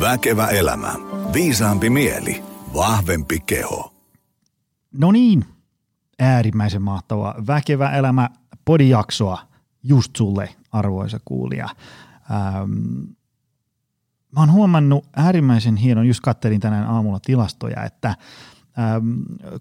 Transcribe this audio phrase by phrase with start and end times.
[0.00, 0.94] Väkevä elämä.
[1.32, 2.42] Viisaampi mieli.
[2.74, 3.94] Vahvempi keho.
[4.92, 5.44] No niin,
[6.18, 8.28] äärimmäisen mahtava Väkevä elämä
[8.64, 9.38] podijaksoa
[9.82, 11.68] just sulle, arvoisa kuulija.
[12.30, 12.70] Ähm,
[14.32, 18.16] mä oon huomannut äärimmäisen hienon, just kattelin tänään aamulla tilastoja, että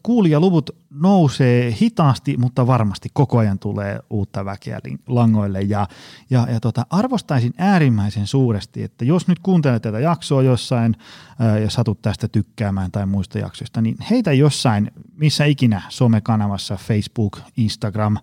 [0.04, 5.88] kuulijaluvut nousee hitaasti, mutta varmasti koko ajan tulee uutta väkeä langoille ja,
[6.30, 10.96] ja, ja tota, arvostaisin äärimmäisen suuresti, että jos nyt kuuntelet tätä jaksoa jossain
[11.42, 17.40] äh, ja satut tästä tykkäämään tai muista jaksoista, niin heitä jossain, missä ikinä somekanavassa, Facebook,
[17.58, 18.18] Instagram,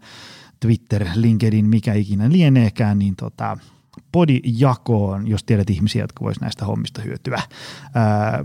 [0.61, 3.59] Twitter, LinkedIn, mikä ikinä lieneekään, niin tota,
[4.13, 7.43] podijakoon, jos tiedät ihmisiä, jotka voisivat näistä hommista hyötyä.
[7.95, 8.41] Ää, äh,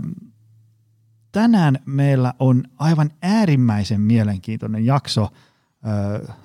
[1.32, 5.28] tänään meillä on aivan äärimmäisen mielenkiintoinen jakso.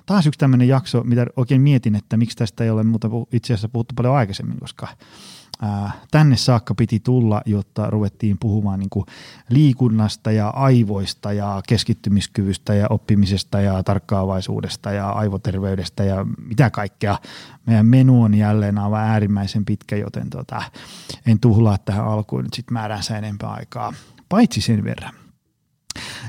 [0.06, 3.68] taas yksi tämmöinen jakso, mitä oikein mietin, että miksi tästä ei ole muuta itse asiassa
[3.68, 4.88] puhuttu paljon aikaisemmin, koska
[6.10, 9.04] tänne saakka piti tulla, jotta ruvettiin puhumaan niin
[9.48, 17.18] liikunnasta ja aivoista ja keskittymiskyvystä ja oppimisesta ja tarkkaavaisuudesta ja aivoterveydestä ja mitä kaikkea.
[17.66, 20.62] Meidän menu on jälleen aivan äärimmäisen pitkä, joten tota,
[21.26, 23.92] en tuhlaa tähän alkuun nyt sitten määränsä enempää aikaa
[24.28, 25.14] paitsi sen verran,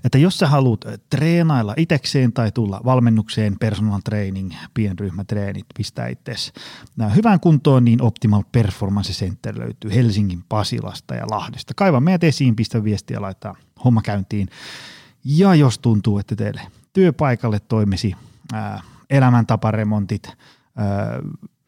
[0.03, 6.53] että jos sä haluat treenailla itekseen tai tulla valmennukseen, personal training, pienryhmätreenit, pistää itses
[7.15, 11.73] hyvään kuntoon, niin Optimal Performance Center löytyy Helsingin Pasilasta ja Lahdesta.
[11.75, 14.47] Kaiva meidät esiin, pistä viestiä laittaa homma käyntiin.
[15.25, 16.61] Ja jos tuntuu, että teille
[16.93, 18.15] työpaikalle toimisi
[18.53, 20.23] ää, elämäntaparemontit,
[20.75, 21.19] ää,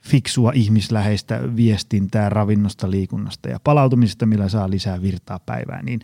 [0.02, 6.00] fiksua ihmisläheistä viestintää ravinnosta, liikunnasta ja palautumisesta, millä saa lisää virtaa päivään, niin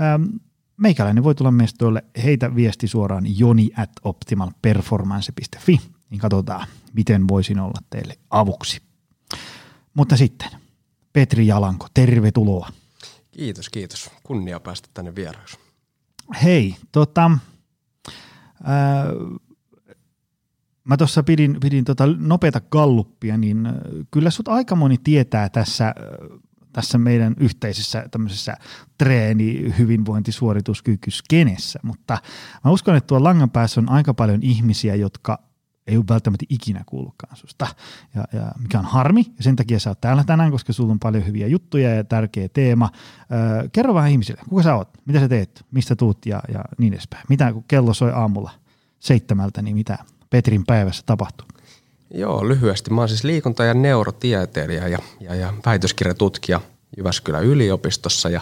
[0.00, 0.24] ähm,
[0.76, 5.80] meikäläinen voi tulla mestoille, heitä viesti suoraan joni at optimalperformance.fi,
[6.10, 8.82] niin katsotaan, miten voisin olla teille avuksi.
[9.94, 10.48] Mutta sitten,
[11.12, 12.68] Petri Jalanko, tervetuloa.
[13.30, 14.10] Kiitos, kiitos.
[14.22, 15.58] Kunnia päästä tänne vieraaksi.
[16.42, 17.40] Hei, tota, äh,
[20.84, 23.72] Mä tuossa pidin, pidin tota nopeata galluppia, niin äh,
[24.10, 25.94] kyllä sut aika moni tietää tässä, äh,
[26.72, 28.54] tässä meidän yhteisessä tämmöisessä
[28.98, 32.18] treeni, hyvinvointi, suorituskyky-skenessä, mutta
[32.64, 35.38] mä uskon, että tuolla langan päässä on aika paljon ihmisiä, jotka
[35.86, 37.66] ei ole välttämättä ikinä kuullutkaan susta,
[38.14, 40.98] ja, ja mikä on harmi, ja sen takia sä oot täällä tänään, koska sulla on
[40.98, 42.90] paljon hyviä juttuja ja tärkeä teema.
[43.32, 46.26] Öö, kerro vähän ihmisille, kuka sä oot, mitä sä teet, mistä tuut?
[46.26, 47.24] Ja, ja niin edespäin.
[47.28, 48.50] Mitä, kun kello soi aamulla
[49.00, 49.98] seitsemältä, niin mitä,
[50.32, 51.46] Petrin päivässä tapahtuu?
[52.14, 52.90] Joo, lyhyesti.
[52.90, 56.60] Mä oon siis liikunta- ja neurotieteilijä ja, ja, ja väitöskirjatutkija
[56.96, 58.40] Jyväskylän yliopistossa ja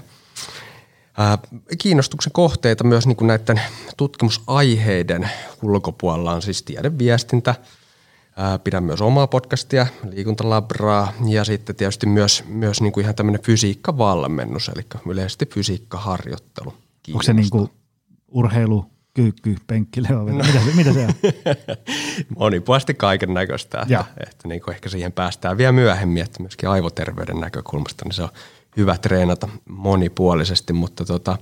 [1.16, 1.38] ää,
[1.78, 3.60] kiinnostuksen kohteita myös niin kuin näiden
[3.96, 5.30] tutkimusaiheiden
[5.62, 7.54] ulkopuolella on siis tiedeviestintä,
[8.36, 13.42] ää, pidän myös omaa podcastia, liikuntalabraa ja sitten tietysti myös, myös niin kuin ihan tämmöinen
[13.42, 16.74] fysiikkavalmennus, eli yleisesti fysiikkaharjoittelu.
[17.08, 17.68] Onko se niin kuin
[18.28, 20.24] urheilu, kyykky, penkkileva, no.
[20.24, 21.14] mitä, mitä se on?
[22.38, 27.40] Monipuolisesti kaiken näköistä, että, että niin kuin ehkä siihen päästään vielä myöhemmin, että myöskin aivoterveyden
[27.40, 28.28] näkökulmasta niin se on
[28.76, 31.38] hyvä treenata monipuolisesti, mutta tota,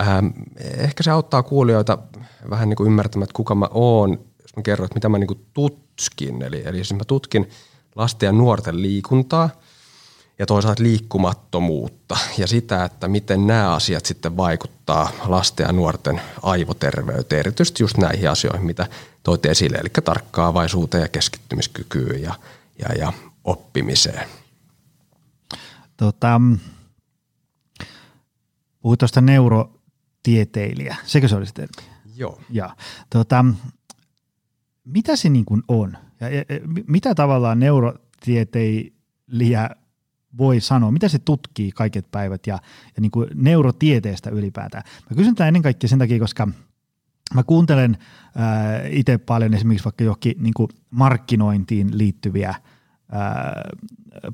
[0.00, 0.18] äh,
[0.76, 1.98] ehkä se auttaa kuulijoita
[2.50, 4.10] vähän niin kuin ymmärtämään, että kuka mä oon,
[4.42, 7.48] jos mä kerron, että mitä mä niin kuin tutkin, eli, eli siis mä tutkin
[7.96, 9.50] lasten ja nuorten liikuntaa–
[10.38, 17.40] ja toisaalta liikkumattomuutta ja sitä, että miten nämä asiat sitten vaikuttaa lasten ja nuorten aivoterveyteen,
[17.40, 18.86] erityisesti just näihin asioihin, mitä
[19.22, 22.34] toit esille, eli tarkkaavaisuuteen ja keskittymiskykyyn ja,
[22.78, 23.12] ja, ja
[23.44, 24.28] oppimiseen.
[25.96, 26.40] Tota,
[28.80, 31.74] puhuit tuosta neurotieteilijä, sekö se oli termi?
[32.16, 32.40] Joo.
[32.50, 32.76] Ja,
[33.10, 33.44] tota,
[34.84, 35.96] mitä se niin kuin on?
[36.20, 36.44] Ja, ja,
[36.86, 39.70] mitä tavallaan neurotieteilijä
[40.38, 42.58] voi sanoa, mitä se tutkii kaiket päivät ja,
[42.96, 44.84] ja niin kuin neurotieteestä ylipäätään.
[45.10, 46.48] Mä kysyn tämän ennen kaikkea sen takia, koska
[47.34, 47.98] mä kuuntelen
[48.90, 52.54] itse paljon esimerkiksi vaikka johonkin niin kuin markkinointiin liittyviä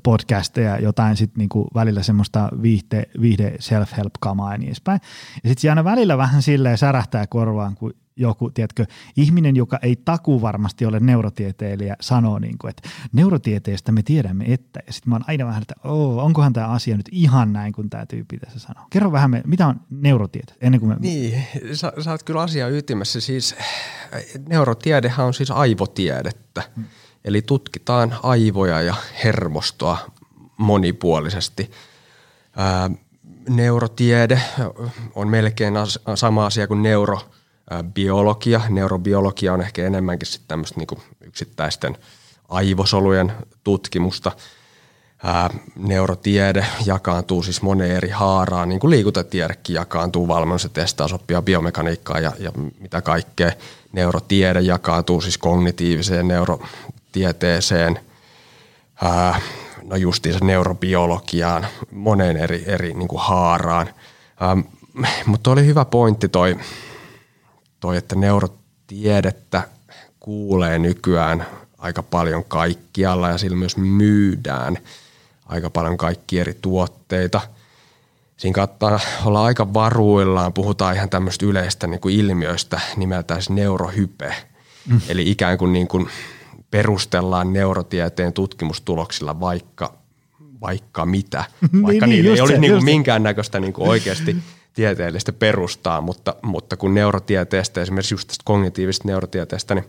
[0.03, 4.99] podcasteja, jotain sitten niinku välillä semmoista viihde, viihde self-help-kamaa ja niin edespäin.
[5.43, 8.85] Ja sitten aina välillä vähän silleen särähtää korvaan, kun joku, tiedätkö,
[9.17, 14.79] ihminen, joka ei taku varmasti ole neurotieteilijä, sanoo, niin kuin, että neurotieteestä me tiedämme, että.
[14.87, 17.89] Ja sitten mä oon aina vähän, että oh, onkohan tämä asia nyt ihan näin, kuin
[17.89, 18.85] tämä tyyppi tässä sanoo.
[18.89, 20.95] Kerro vähän, mitä on neurotiete, ennen kuin me...
[20.99, 21.43] Niin,
[21.73, 23.21] sä, sä oot kyllä asia ytimessä.
[23.21, 23.55] Siis
[24.49, 26.63] neurotiedehän on siis aivotiedettä.
[26.75, 26.85] Hmm.
[27.25, 29.97] Eli tutkitaan aivoja ja hermostoa
[30.57, 31.71] monipuolisesti.
[32.55, 32.89] Ää,
[33.49, 34.41] neurotiede
[35.15, 37.19] on melkein as, sama asia kuin neuro
[37.93, 38.61] biologia.
[38.69, 41.97] Neurobiologia on ehkä enemmänkin sitten tämmöistä niin yksittäisten
[42.49, 43.31] aivosolujen
[43.63, 44.31] tutkimusta.
[45.23, 52.19] ää, neurotiede jakaantuu siis moneen eri haaraan, niin kuin liikuntatiedekin jakaantuu valmennus- ja testausoppia, biomekaniikkaa
[52.19, 53.51] ja, ja mitä kaikkea.
[53.91, 56.27] Neurotiede jakaantuu siis kognitiiviseen
[57.11, 57.99] neurotieteeseen,
[59.01, 59.39] ää,
[59.83, 63.89] no justiinsa neurobiologiaan, moneen eri, eri niin kuin haaraan.
[65.25, 66.57] Mutta oli hyvä pointti toi,
[67.79, 69.63] toi, että neurotiedettä
[70.19, 71.45] kuulee nykyään
[71.77, 74.77] aika paljon kaikkialla ja sillä myös myydään
[75.45, 77.41] aika paljon kaikki eri tuotteita.
[78.37, 84.35] Siinä kannattaa olla aika varuillaan, puhutaan ihan tämmöistä yleistä niin kuin ilmiöistä nimeltään siis neurohype.
[84.87, 85.01] Mm.
[85.07, 86.09] Eli ikään kuin, niin kuin
[86.71, 89.93] perustellaan neurotieteen tutkimustuloksilla vaikka,
[90.61, 94.37] vaikka mitä, niin, vaikka niin, niin, ei olisi niin kuin minkäännäköistä niin kuin oikeasti
[94.73, 99.85] tieteellistä perustaa, mutta, mutta kun neurotieteestä, esimerkiksi just tästä kognitiivisesta neurotieteestä, niin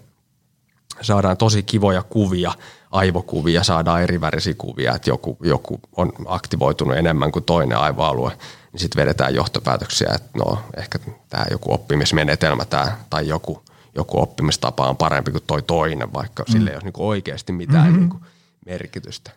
[1.00, 2.52] saadaan tosi kivoja kuvia,
[2.90, 8.32] aivokuvia, saadaan erivärisiä kuvia, että joku, joku on aktivoitunut enemmän kuin toinen aivoalue,
[8.73, 10.99] niin sitten vedetään johtopäätöksiä, että no ehkä
[11.29, 13.62] tämä joku oppimismenetelmä tää, tai joku,
[13.94, 16.53] joku oppimistapa on parempi kuin toi toinen, vaikka mm.
[16.53, 18.09] sille ei ole niin oikeasti mitään mm-hmm.
[18.09, 18.21] niin
[18.67, 19.31] merkitystä.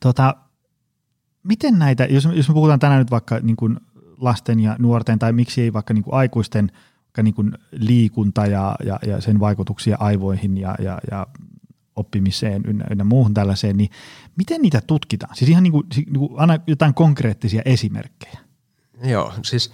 [0.00, 0.34] Tota,
[1.42, 3.80] miten näitä, jos, jos me puhutaan tänään nyt vaikka niin kuin
[4.20, 6.72] lasten ja nuorten tai miksi ei vaikka niin kuin aikuisten
[7.04, 11.26] vaikka niin kuin liikunta ja, ja, ja sen vaikutuksia aivoihin ja, ja, ja
[11.96, 13.90] oppimiseen ynnä, ynnä muuhun tällaiseen, niin
[14.36, 15.36] miten niitä tutkitaan?
[15.36, 18.38] Siis ihan niin kuin, niin kuin anna jotain konkreettisia esimerkkejä.
[19.02, 19.72] Joo, siis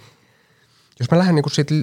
[0.99, 1.75] jos mä lähden niin kuin siitä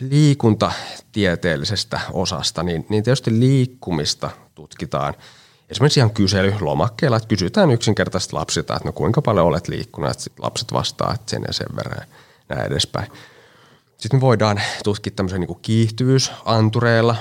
[0.00, 5.14] liikuntatieteellisestä osasta, niin, niin tietysti liikkumista tutkitaan–
[5.70, 10.72] esimerkiksi ihan kyselylomakkeella, että kysytään yksinkertaisesti lapsilta, että no kuinka paljon olet liikkunut, että lapset
[10.72, 12.06] vastaa, että sen ja sen verran ja
[12.48, 13.12] näin edespäin.
[13.96, 17.16] Sitten me voidaan tutkia tämmöisen niin kiihtyvyysantureilla,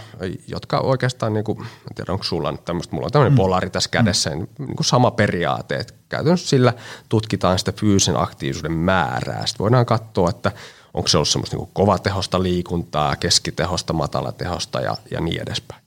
[0.47, 3.37] jotka oikeastaan, niin kuin, en tiedä onko sulla nyt tämmöistä, mulla on tämmöinen mm.
[3.37, 4.35] polari tässä kädessä, mm.
[4.35, 6.73] niin kuin sama periaate, että käytännössä sillä
[7.09, 9.45] tutkitaan sitä fyysisen aktiivisuuden määrää.
[9.45, 10.51] Sitten voidaan katsoa, että
[10.97, 15.81] onko se ollut semmoista niin kovatehosta liikuntaa, keskitehosta, matalatehosta ja, ja niin edespäin.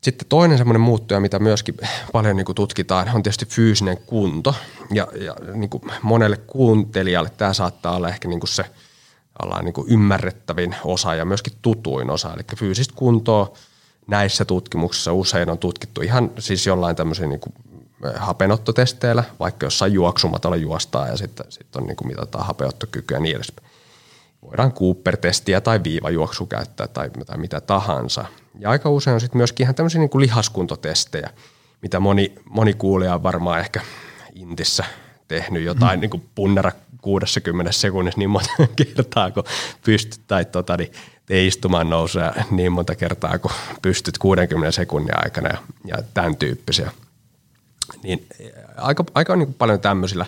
[0.00, 1.74] Sitten toinen semmoinen muuttuja, mitä myöskin
[2.12, 4.54] paljon niin tutkitaan, on tietysti fyysinen kunto.
[4.90, 5.70] Ja, ja niin
[6.02, 8.64] monelle kuuntelijalle tämä saattaa olla ehkä niin se
[9.42, 12.34] ollaan niin ymmärrettävin osa ja myöskin tutuin osa.
[12.34, 13.52] Eli fyysistä kuntoa
[14.06, 17.40] näissä tutkimuksissa usein on tutkittu ihan siis jollain tämmöisen niin
[18.16, 23.36] hapenottotesteillä, vaikka jossain juoksumatolla juostaa ja sitten, sitten on niin kuin mitataan hapeuttokykyä ja niin
[23.36, 23.68] edespäin.
[24.42, 28.24] Voidaan Cooper-testiä tai viivajuoksu käyttää tai, tai mitä tahansa–
[28.58, 31.30] ja aika usein on sitten myöskin ihan tämmöisiä niin kuin lihaskuntotestejä,
[31.82, 33.80] mitä moni, moni kuulija on varmaan ehkä
[34.34, 34.84] Intissä
[35.28, 36.00] tehnyt jotain mm.
[36.00, 36.72] niin kuin punnera
[37.02, 38.50] 60 sekunnissa niin monta
[38.94, 39.44] kertaa, kun
[39.84, 40.92] pystyt, tai tota, niin
[41.26, 43.50] tee istumaan nousua niin monta kertaa, kun
[43.82, 46.90] pystyt 60 sekunnin aikana ja, ja tämän tyyppisiä.
[48.02, 48.26] Niin
[48.76, 50.26] aika, aika niin kuin paljon tämmöisillä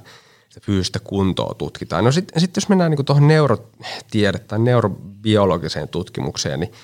[0.63, 2.05] fyysistä kuntoa tutkitaan.
[2.05, 6.73] No sitten sit jos mennään niin tuohon neurotiede- tai neurobiologiseen tutkimukseen, niin–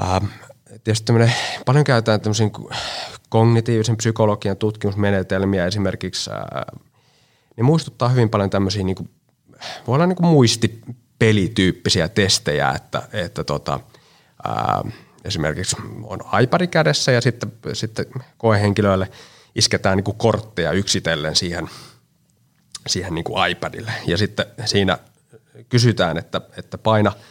[0.00, 0.24] Ähm,
[0.84, 1.12] tietysti
[1.66, 2.50] paljon käytetään tämmöisiä
[3.28, 6.30] kognitiivisen psykologian tutkimusmenetelmiä esimerkiksi,
[7.56, 9.10] ne muistuttaa hyvin paljon tämmöisiä, niin kuin,
[9.86, 13.80] voi olla niin kuin muistipelityyppisiä testejä, että, että tota,
[14.44, 14.84] ää,
[15.24, 18.06] esimerkiksi on iPad kädessä ja sitten, sitten
[18.38, 19.10] koehenkilöille
[19.54, 21.70] isketään niin kuin kortteja yksitellen siihen,
[22.86, 23.92] siihen niin kuin iPadille.
[24.06, 24.98] Ja sitten siinä
[25.68, 27.12] kysytään, että, että paina–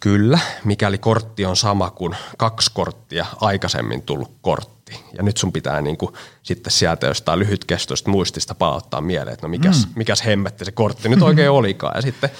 [0.00, 5.04] Kyllä, mikäli kortti on sama kuin kaksi korttia aikaisemmin tullut kortti.
[5.12, 9.50] Ja nyt sun pitää niin kuin sitten sieltä jostain lyhytkestoista muistista palauttaa mieleen, että no
[9.50, 9.92] mikäs, mm.
[9.96, 11.96] mikäs hemmetti se kortti nyt oikein olikaan.
[11.96, 12.30] Ja sitten,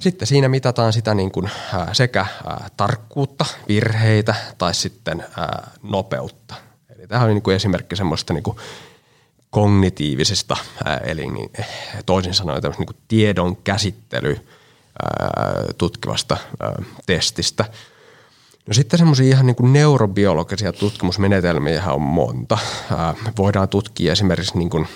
[0.00, 1.50] sitten siinä mitataan sitä niin kuin,
[1.92, 2.26] sekä
[2.76, 5.24] tarkkuutta, virheitä tai sitten
[5.82, 6.54] nopeutta.
[6.96, 8.56] Eli tämä on niin kuin esimerkki semmoista niin kuin
[9.50, 10.56] kognitiivisesta,
[11.04, 11.50] eli niin,
[12.06, 14.40] toisin sanoen niin kuin tiedon käsittely–
[15.78, 16.36] tutkivasta
[17.06, 17.64] testistä.
[18.66, 22.58] No sitten semmoisia ihan niin kuin neurobiologisia tutkimusmenetelmiä on monta.
[23.38, 24.88] voidaan tutkia esimerkiksi niin kuin,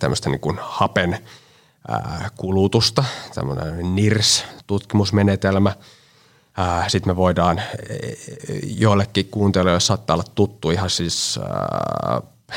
[0.00, 1.18] tämmöistä niin kuin hapen
[2.36, 5.72] kulutusta, tämmöinen NIRS-tutkimusmenetelmä.
[6.88, 8.16] Sitten me voidaan e, e,
[8.64, 11.40] joillekin kuuntelijoille saattaa olla tuttu ihan siis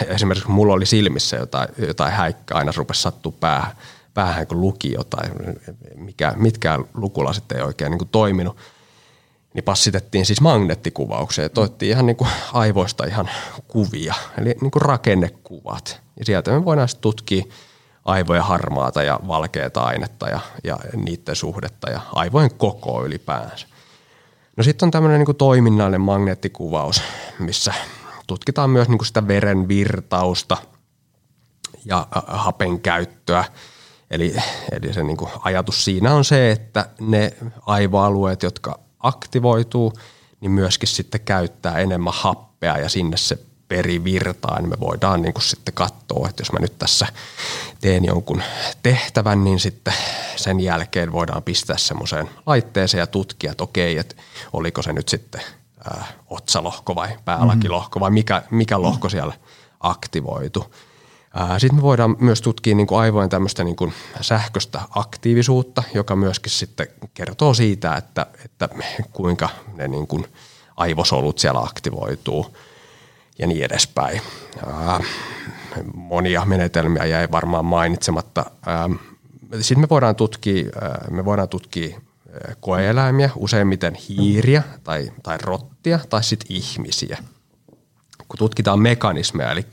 [0.08, 3.72] esimerkiksi mulla oli silmissä jotain, jotain häikkää, aina rupesi sattua päähän
[4.16, 5.32] päähän, kun luki jotain,
[5.96, 8.58] mikä, mitkään lukulasit ei oikein niin kuin toiminut,
[9.54, 11.52] niin passitettiin siis magneettikuvaukseen.
[11.52, 13.30] Toittiin ihan niin kuin aivoista ihan
[13.68, 16.02] kuvia, eli niin kuin rakennekuvat.
[16.20, 17.44] Ja sieltä me voidaan sitten tutkia
[18.06, 23.68] aivojen harmaata ja valkeata ainetta ja, ja niiden suhdetta ja aivojen kokoa ylipäänsä.
[24.58, 27.02] No sitten on tämmöinen niin toiminnallinen magneettikuvaus,
[27.40, 27.74] missä
[28.28, 30.58] tutkitaan myös niin kuin sitä veren virtausta
[31.86, 33.44] ja hapen käyttöä.
[34.12, 34.36] Eli,
[34.72, 39.94] eli se niin kuin ajatus siinä on se, että ne aivoalueet, jotka aktivoituu,
[40.42, 45.44] niin myöskin sitten käyttää enemmän happea ja sinne se perivirtaa, niin me voidaan niin kuin
[45.44, 47.08] sitten katsoa, että jos mä nyt tässä
[47.82, 48.44] teen jonkun
[48.84, 49.94] tehtävän, niin sitten
[50.36, 54.16] sen jälkeen voidaan pistää semmoiseen laitteeseen ja tutkia, että okei, että
[54.54, 55.42] oliko se nyt sitten
[55.84, 59.34] ää, otsalohko vai päälakilohko vai mikä, mikä lohko siellä
[59.80, 60.76] aktivoitu.
[61.58, 66.52] Sitten me voidaan myös tutkia niin kuin aivojen tämmöistä niin kuin sähköistä aktiivisuutta, joka myöskin
[66.52, 68.70] sitten kertoo siitä, että, että
[69.14, 70.26] kuinka ne niin kuin
[70.78, 72.56] aivosolut siellä aktivoituu
[73.40, 74.22] ja niin edespäin.
[75.94, 78.46] Monia menetelmiä jäi varmaan mainitsematta.
[79.62, 80.64] Sitten me voidaan tutkia,
[81.12, 82.02] me voidaan tutkia
[82.60, 87.18] koeeläimiä, useimmiten hiiriä tai, tai rottia tai sitten ihmisiä.
[88.28, 89.66] Kun tutkitaan mekanismeja, eli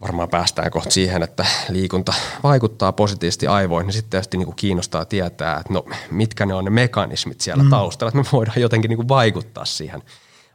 [0.00, 5.04] varmaan päästään kohta siihen, että liikunta vaikuttaa positiivisesti aivoihin, niin sitten tietysti niin kuin kiinnostaa
[5.04, 7.70] tietää, että no, mitkä ne on ne mekanismit siellä mm.
[7.70, 10.02] taustalla, että me voidaan jotenkin niin kuin vaikuttaa siihen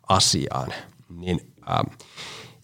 [0.09, 0.73] asiaan.
[1.09, 1.97] Niin, äh,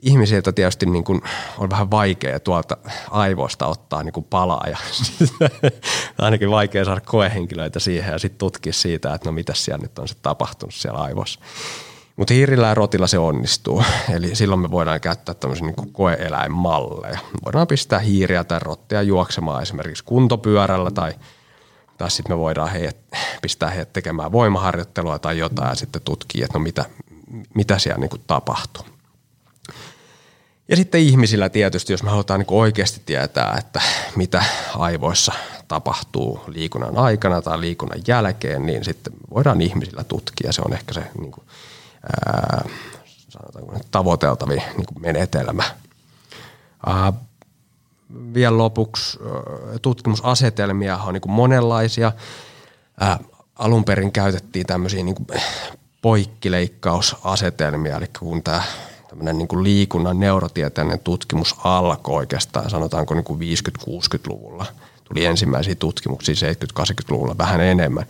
[0.01, 1.21] ihmisiltä tietysti niin kuin
[1.57, 2.77] on vähän vaikea tuolta
[3.11, 4.77] aivoista ottaa niin kuin palaa ja
[6.17, 10.07] ainakin vaikea saada koehenkilöitä siihen ja sitten tutkia siitä, että no mitä siellä nyt on
[10.07, 11.39] se tapahtunut siellä aivoissa.
[12.15, 13.83] Mutta hiirillä ja rotilla se onnistuu.
[14.15, 17.19] Eli silloin me voidaan käyttää tämmöisiä niin koeeläinmalleja.
[17.45, 21.13] Voidaan pistää hiiriä tai rottia juoksemaan esimerkiksi kuntopyörällä tai,
[21.97, 22.97] tai sitten me voidaan heidät,
[23.41, 26.85] pistää heidät tekemään voimaharjoittelua tai jotain ja sitten tutkia, että no mitä,
[27.53, 28.85] mitä siellä niin tapahtuu.
[30.69, 33.81] Ja sitten ihmisillä tietysti, jos me halutaan niin oikeasti tietää, että
[34.15, 34.43] mitä
[34.75, 35.33] aivoissa
[35.67, 40.51] tapahtuu liikunnan aikana tai liikunnan jälkeen, niin sitten voidaan ihmisillä tutkia.
[40.51, 41.47] Se on ehkä se niin kuin
[42.25, 42.69] ää,
[43.29, 45.63] sanotaanko tavoiteltavin niin kuin menetelmä.
[46.85, 47.13] Ää,
[48.33, 49.19] vielä lopuksi
[49.81, 52.11] tutkimusasetelmia on niin kuin monenlaisia.
[52.99, 53.19] Ää,
[53.55, 55.27] alun perin käytettiin tämmöisiä niin kuin
[56.01, 58.63] poikkileikkausasetelmia, eli kun tämä
[59.09, 64.65] tämmöinen niin kuin liikunnan neurotieteellinen tutkimus alkoi oikeastaan, sanotaanko niin kuin 50-60-luvulla.
[65.03, 66.35] Tuli ensimmäisiä tutkimuksia
[66.79, 68.05] 70-80-luvulla vähän enemmän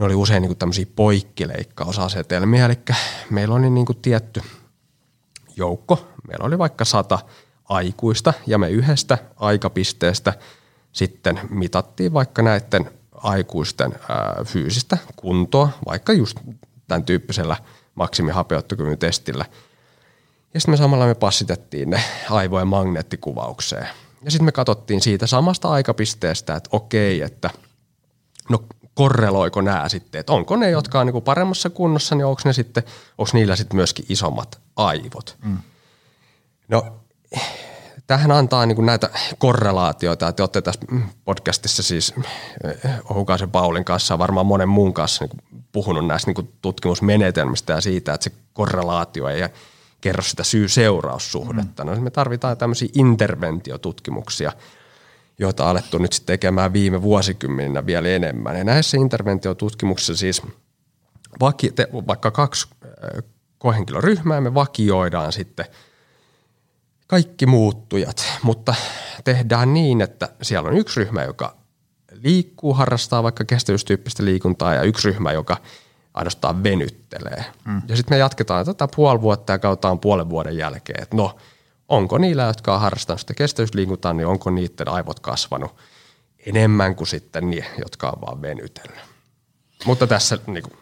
[0.00, 2.78] ne oli usein niin tämmöisiä poikkileikkausasetelmia, eli
[3.30, 4.42] meillä oli niin kuin tietty
[5.56, 7.18] joukko, meillä oli vaikka sata
[7.64, 10.32] aikuista ja me yhdestä aikapisteestä
[10.92, 16.36] sitten mitattiin vaikka näiden aikuisten ää, fyysistä kuntoa, vaikka just
[16.90, 17.56] tämän tyyppisellä
[17.94, 19.44] maksimihapeuttokyvyn testillä.
[20.54, 23.88] Ja sitten me samalla me passitettiin ne aivojen magneettikuvaukseen.
[24.24, 27.50] Ja sitten me katsottiin siitä samasta aikapisteestä, että okei, että
[28.48, 32.52] no korreloiko nämä sitten, että onko ne, jotka on niin paremmassa kunnossa, niin onko, ne
[32.52, 32.82] sitten,
[33.18, 35.36] onko niillä sitten myöskin isommat aivot.
[35.44, 35.58] Mm.
[36.68, 37.00] No
[38.10, 40.80] tähän antaa niin näitä korrelaatioita, että olette tässä
[41.24, 42.14] podcastissa siis
[42.64, 48.14] eh, Ohukaisen Paulin kanssa varmaan monen muun kanssa niin puhunut näistä niin tutkimusmenetelmistä ja siitä,
[48.14, 49.48] että se korrelaatio ei
[50.00, 51.84] kerro sitä syy-seuraussuhdetta.
[51.84, 51.90] Mm.
[51.90, 54.52] No, me tarvitaan tämmöisiä interventiotutkimuksia–
[55.38, 58.58] joita on alettu nyt sitten tekemään viime vuosikymmeninä vielä enemmän.
[58.58, 60.42] Ja näissä interventiotutkimuksissa siis
[62.06, 62.68] vaikka kaksi
[63.58, 65.66] kohenkilöryhmää me vakioidaan sitten
[67.10, 68.74] kaikki muuttujat, mutta
[69.24, 71.56] tehdään niin, että siellä on yksi ryhmä, joka
[72.12, 75.56] liikkuu, harrastaa vaikka kestävyystyyppistä liikuntaa ja yksi ryhmä, joka
[76.14, 77.44] ainoastaan venyttelee.
[77.64, 77.82] Mm.
[77.88, 81.36] Ja sitten me jatketaan tätä puoli vuotta ja kautaan puolen vuoden jälkeen, että no–
[81.90, 85.76] onko niillä, jotka on harrastanut sitä kestävyysliikuntaa, niin onko niiden aivot kasvanut
[86.46, 89.00] enemmän kuin sitten ne, jotka on vaan venytellyt.
[89.84, 90.78] Mutta tässä niin kuin,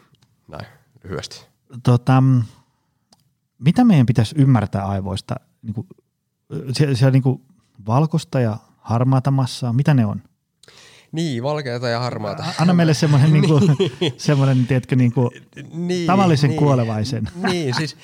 [0.47, 0.65] näin
[1.03, 1.45] lyhyesti.
[1.83, 2.23] Tota,
[3.59, 5.35] mitä meidän pitäisi ymmärtää aivoista?
[5.61, 5.87] Niin kuin,
[6.71, 7.41] siellä, siellä niin kuin
[7.87, 10.21] valkoista ja harmaata massaa, mitä ne on?
[11.11, 12.45] Niin, valkeata ja harmaata.
[12.59, 13.63] Anna meille semmoinen, niin kuin,
[14.17, 15.29] semmoinen tiedätkö, niin kuin,
[15.73, 17.29] niin, tavallisen niin, kuolevaisen.
[17.51, 17.97] Niin, siis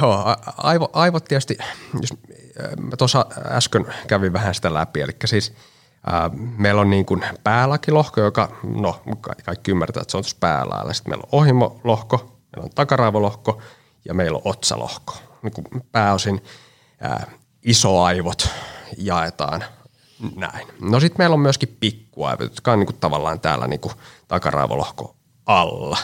[0.00, 1.58] joo, aivo, aivot tietysti,
[2.00, 2.10] jos
[2.80, 5.52] mä tuossa äsken kävin vähän sitä läpi, eli siis
[6.06, 9.02] ää, meillä on niin kuin päälläkin joka, no
[9.44, 10.92] kaikki ymmärtää, että se on tuossa päällä.
[10.92, 12.16] Sitten meillä on ohimolohko,
[12.56, 13.62] meillä on takaraivolohko
[14.04, 15.16] ja meillä on otsalohko.
[15.42, 16.42] Niin kuin pääosin
[17.00, 17.26] ää,
[17.64, 18.48] isoaivot
[18.98, 19.64] jaetaan
[20.36, 20.68] näin.
[20.80, 23.94] No sitten meillä on myöskin pikkuaivot, jotka on niin kuin tavallaan täällä niin kuin
[24.28, 25.16] takaraivolohko
[25.46, 25.98] alla.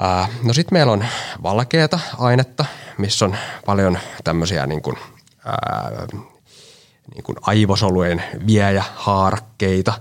[0.00, 1.04] Ää, no sitten meillä on
[1.42, 2.64] valkeata ainetta,
[2.98, 3.36] missä on
[3.66, 4.96] paljon tämmöisiä niin kuin,
[5.44, 6.06] ää,
[7.14, 9.92] niin kuin aivosolujen viejähaarakkeita.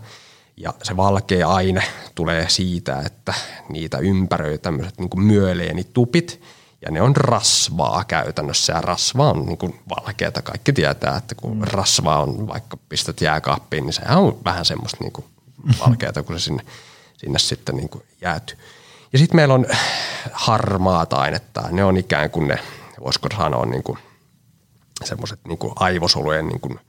[0.57, 1.83] Ja se valkea aine
[2.15, 3.33] tulee siitä, että
[3.69, 6.41] niitä ympäröi tämmöiset niin kuin myöleenitupit,
[6.81, 10.41] ja ne on rasvaa käytännössä ja rasva on niin kuin valkeata.
[10.41, 11.61] Kaikki tietää, että kun mm.
[11.63, 15.25] rasva on vaikka pistät jääkaappiin, niin sehän on vähän semmoista niin kuin
[15.79, 16.63] valkeata, kun se sinne,
[17.17, 18.57] sinne sitten niin kuin jäätyy.
[19.13, 19.65] Ja sitten meillä on
[20.31, 21.63] harmaata ainetta.
[21.71, 22.59] Ne on ikään kuin ne,
[23.03, 23.97] voisiko sanoa, niin kuin
[25.03, 26.79] semmoiset niin kuin aivosolujen niin kuin,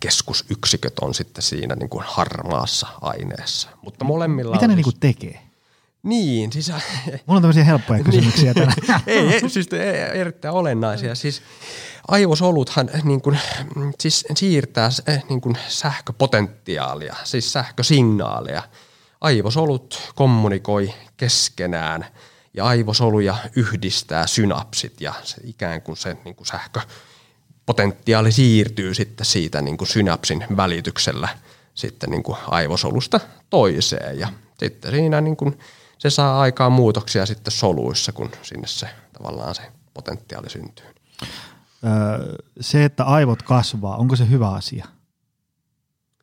[0.00, 3.68] keskusyksiköt on sitten siinä niin kuin harmaassa aineessa.
[3.82, 5.49] Mutta molemmilla Mitä ne siis, niin kuin tekee?
[6.02, 6.72] Niin, siis...
[7.26, 8.74] Mulla on tämmöisiä helppoja kysymyksiä tänään.
[9.06, 9.68] ei, ei, siis
[10.14, 11.14] erittäin olennaisia.
[11.14, 11.42] Siis
[12.08, 13.38] aivosoluthan niin kuin,
[14.00, 14.90] siis siirtää
[15.28, 18.62] niin kuin sähköpotentiaalia, siis sähkösignaaleja.
[19.20, 22.06] Aivosolut kommunikoi keskenään
[22.54, 29.62] ja aivosoluja yhdistää synapsit ja se ikään kuin se niin kuin sähköpotentiaali siirtyy sitten siitä
[29.62, 31.28] niin kuin synapsin välityksellä
[31.74, 34.28] sitten niin kuin aivosolusta toiseen ja
[34.58, 35.58] sitten siinä niin kuin
[36.00, 39.62] se saa aikaan muutoksia sitten soluissa, kun sinne se tavallaan se
[39.94, 40.86] potentiaali syntyy.
[41.84, 44.86] Öö, se, että aivot kasvaa, onko se hyvä asia?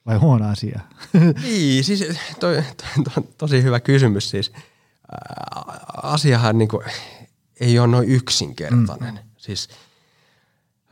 [0.05, 0.79] Vai huono asia?
[1.43, 2.05] niin, siis
[2.39, 4.51] toi, to, to, tosi hyvä kysymys siis.
[6.03, 6.85] asiahan niin kuin,
[7.59, 9.13] ei ole noin yksinkertainen.
[9.13, 9.29] Mm.
[9.37, 9.69] Siis,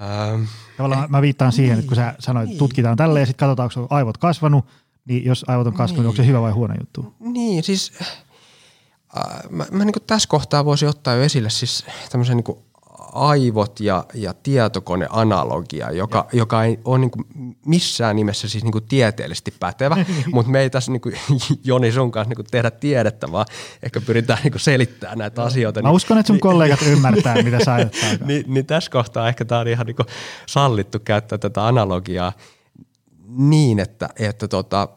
[0.01, 0.43] ähm,
[0.77, 3.95] Tavallaan mä viittaan siihen, että kun sä sanoit, että tutkitaan tälle ja sitten katsotaan, onko
[3.95, 4.65] aivot kasvanut,
[5.05, 6.07] niin jos aivot on kasvanut, niin.
[6.07, 7.13] onko se hyvä vai huono juttu?
[7.19, 7.93] Niin, siis
[9.49, 12.57] mä, mä niin tässä kohtaa voisin ottaa jo esille siis tämmöisen niin
[13.15, 17.11] aivot ja, ja tietokoneanalogia, joka, joka ei ole niin
[17.65, 21.17] missään nimessä siis niin tieteellisesti pätevä, mutta me ei tässä niin kuin,
[21.63, 23.45] Joni sun kanssa niin tehdä tiedettä, vaan
[23.83, 25.81] ehkä pyritään niin selittämään näitä asioita.
[25.81, 27.77] Mä niin, uskon, että sun niin, kollegat ymmärtää, mitä sä
[28.25, 29.95] niin, niin tässä kohtaa ehkä tämä on ihan niin
[30.45, 32.33] sallittu käyttää tätä analogiaa
[33.27, 34.87] niin, että, että tota,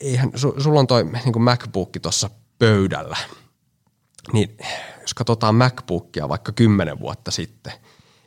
[0.00, 3.16] eihän, su, sulla on toi niin MacBook tuossa pöydällä–
[4.32, 4.56] niin
[5.00, 7.72] jos katsotaan MacBookia vaikka kymmenen vuotta sitten,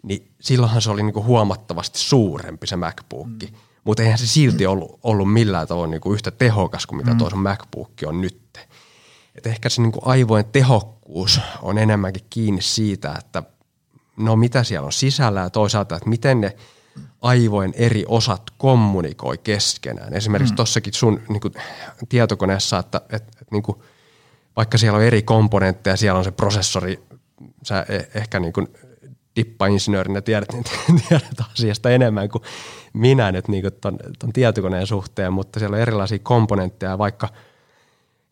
[0.04, 3.28] niin silloinhan se oli niinku huomattavasti suurempi se MacBook.
[3.28, 3.40] Mm.
[3.84, 7.18] Mutta eihän se silti ollut, ollut millään tavoin niinku yhtä tehokas kuin mitä mm.
[7.18, 8.60] tuo MacBook on nyt.
[9.36, 13.44] Et ehkä se niinku aivojen tehokkuus on enemmänkin kiinni siitä, että
[14.18, 16.56] no mitä siellä on sisällä ja toisaalta, että miten ne
[17.22, 20.14] aivojen eri osat kommunikoi keskenään.
[20.14, 20.56] Esimerkiksi mm.
[20.56, 21.52] tuossakin sun niinku,
[22.10, 23.84] tietokoneessa, että, että, että niinku,
[24.60, 27.04] vaikka siellä on eri komponentteja, siellä on se prosessori,
[27.64, 28.68] sä e- ehkä niin kuin
[29.36, 30.50] dippa-insinöörinä tiedät,
[31.10, 32.44] tiedät asiasta enemmän kuin
[32.94, 37.30] minä nyt niin kuin ton, ton tietokoneen suhteen, mutta siellä on erilaisia komponentteja, vaikka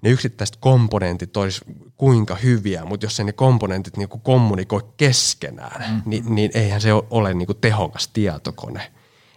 [0.02, 1.62] ne yksittäiset komponentit olisi
[1.98, 6.02] kuinka hyviä, mutta jos ne komponentit niin kuin kommunikoi keskenään, mm-hmm.
[6.06, 8.92] niin, niin eihän se ole niin kuin tehokas tietokone.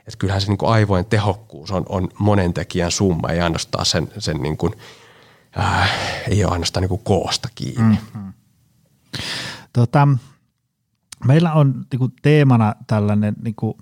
[0.07, 4.13] Et kyllähän se niin kuin aivojen tehokkuus on, on monen tekijän summa, ei ainoastaan sen,
[4.19, 4.73] sen niin kuin–
[5.59, 5.91] äh,
[6.29, 7.99] ei ole ainoastaan niin koosta kiinni.
[8.15, 8.33] Mm-hmm.
[9.73, 10.09] Tota,
[11.25, 13.75] meillä on niin kuin teemana tällainen niin kuin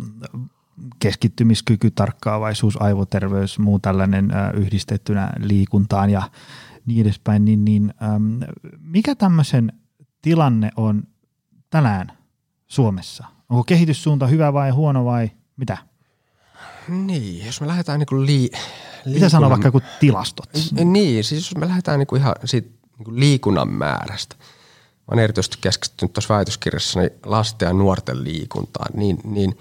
[0.99, 6.23] keskittymiskyky, tarkkaavaisuus, aivoterveys, muu tällainen äh, yhdistettynä liikuntaan ja
[6.87, 8.43] niin edespäin, niin, niin ähm,
[8.81, 9.73] mikä tämmöisen
[10.23, 11.03] tilanne on
[11.71, 12.13] tänään
[12.67, 13.27] Suomessa?
[13.49, 15.79] Onko kehityssuunta hyvä vai huono vai mitä?
[16.89, 18.51] Niin, jos me lähdetään niin lii,
[19.07, 20.49] mitä sanoo vaikka joku tilastot?
[20.85, 24.37] Niin, siis jos me lähdetään niinku ihan siitä niinku liikunnan määrästä.
[24.39, 29.59] Mä oon erityisesti keskittynyt tuossa väitöskirjassani lasten ja nuorten liikuntaan, niin, niin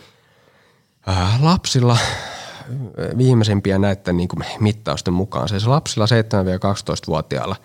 [1.09, 7.55] äh, lapsilla äh, viimeisimpiä näiden niin kuin mittausten mukaan, siis lapsilla 7-12-vuotiailla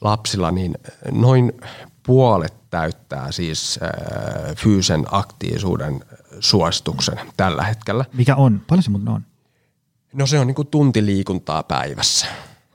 [0.00, 0.74] lapsilla, niin
[1.10, 1.52] noin
[2.02, 6.04] puolet täyttää siis äh, fyysisen aktiivisuuden
[6.40, 8.04] suosituksen tällä hetkellä.
[8.12, 8.62] Mikä on?
[8.68, 9.22] Paljon se muuten on?
[10.12, 12.26] No se on niin kuin tunti liikuntaa päivässä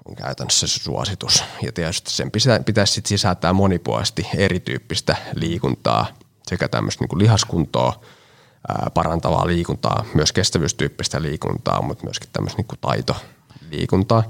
[0.06, 1.44] on käytännössä se suositus.
[1.62, 2.32] Ja tietysti sen
[2.66, 6.06] pitäisi sit sisältää monipuolisesti erityyppistä liikuntaa,
[6.48, 8.02] sekä tämmöistä niin lihaskuntoa,
[8.94, 14.24] parantavaa liikuntaa, myös kestävyystyyppistä liikuntaa, mutta myöskin tämmöistä niin taitoliikuntaa.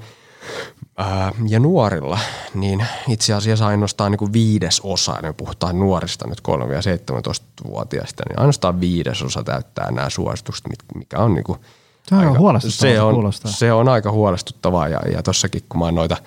[1.47, 2.19] Ja nuorilla,
[2.53, 9.21] niin itse asiassa ainoastaan niin viides osa, me puhutaan nuorista nyt 3-17-vuotiaista, niin ainoastaan viides
[9.21, 11.59] osa täyttää nämä suositukset, mikä on niin kuin–
[12.03, 12.91] se on aika, huolestuttavaa.
[12.91, 16.17] Se on, se on aika huolestuttavaa ja, ja tossakin kun mä oon noita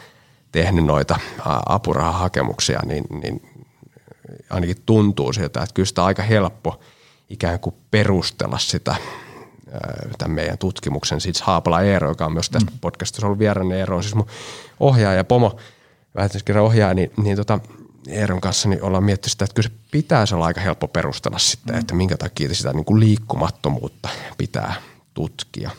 [0.53, 1.19] tehnyt noita
[1.67, 3.43] apurahahakemuksia, niin, niin
[4.51, 6.81] ainakin tuntuu siltä, että kyllä sitä aika helppo
[7.31, 8.97] ikään kuin perustella sitä
[10.19, 11.21] tämän meidän tutkimuksen.
[11.21, 12.79] Siis Haapala Eero, joka on myös tässä mm.
[12.81, 14.27] podcastissa ollut vierainen Eero, on siis mun
[14.81, 15.57] ohjaaja, pomo,
[16.17, 17.61] väitöskirjan ohjaaja, niin, niin tota,
[18.09, 21.75] Eeron kanssa niin ollaan miettinyt sitä, että kyllä se pitäisi olla aika helppo perustella sitten,
[21.75, 21.81] mm.
[21.81, 24.09] että minkä takia sitä niin kuin liikkumattomuutta
[24.39, 24.75] pitää
[25.17, 25.71] tutkia.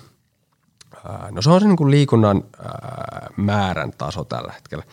[1.31, 2.43] No se on se niin kuin liikunnan
[3.37, 4.83] määrän taso tällä hetkellä.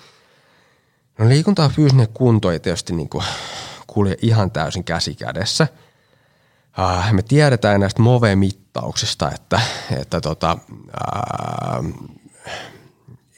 [1.18, 3.24] No liikunta ja fyysinen kunto ei tietysti niin kuin
[3.86, 5.68] kulje ihan täysin käsi kädessä.
[7.12, 9.60] Me tiedetään näistä MOVE-mittauksista, että,
[10.00, 10.58] että tota,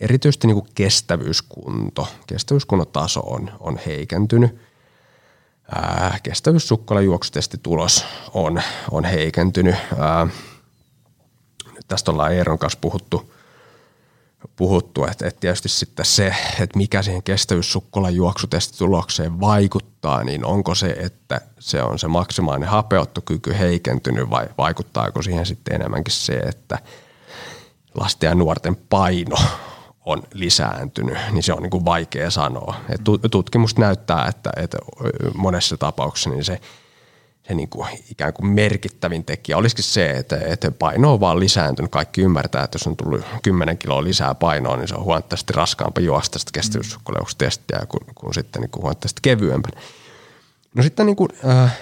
[0.01, 4.59] erityisesti niin kuin kestävyyskunto, kestävyyskunnon taso on, on heikentynyt.
[6.23, 9.77] Kestävyyssukkalajuoksutestitulos on, on heikentynyt.
[11.89, 13.33] Tästä ollaan Eeron kanssa puhuttu,
[14.57, 21.41] puhuttu että, että tietysti sitten se, että mikä siihen kestävyyssukkalajuoksutestitulokseen vaikuttaa, niin onko se, että
[21.59, 26.79] se on se maksimaalinen hapeuttokyky heikentynyt vai vaikuttaako siihen sitten enemmänkin se, että
[27.95, 29.37] lasten ja nuorten paino
[30.05, 32.77] on lisääntynyt, niin se on niin kuin vaikea sanoa.
[32.89, 34.79] Et tutkimus näyttää, että, että
[35.35, 36.61] monessa tapauksessa niin se,
[37.49, 41.91] se niin kuin ikään kuin merkittävin tekijä olisikin se, että, että paino on vaan lisääntynyt.
[41.91, 46.05] Kaikki ymmärtää, että jos on tullut 10 kiloa lisää painoa, niin se on huomattavasti raskaampi
[46.05, 49.81] juosta sitä kestävyyssukkaleukustestiä kuin, kuin sitten niin kuin huomattavasti kevyempänä.
[50.75, 51.79] No sitten niin kuin, äh,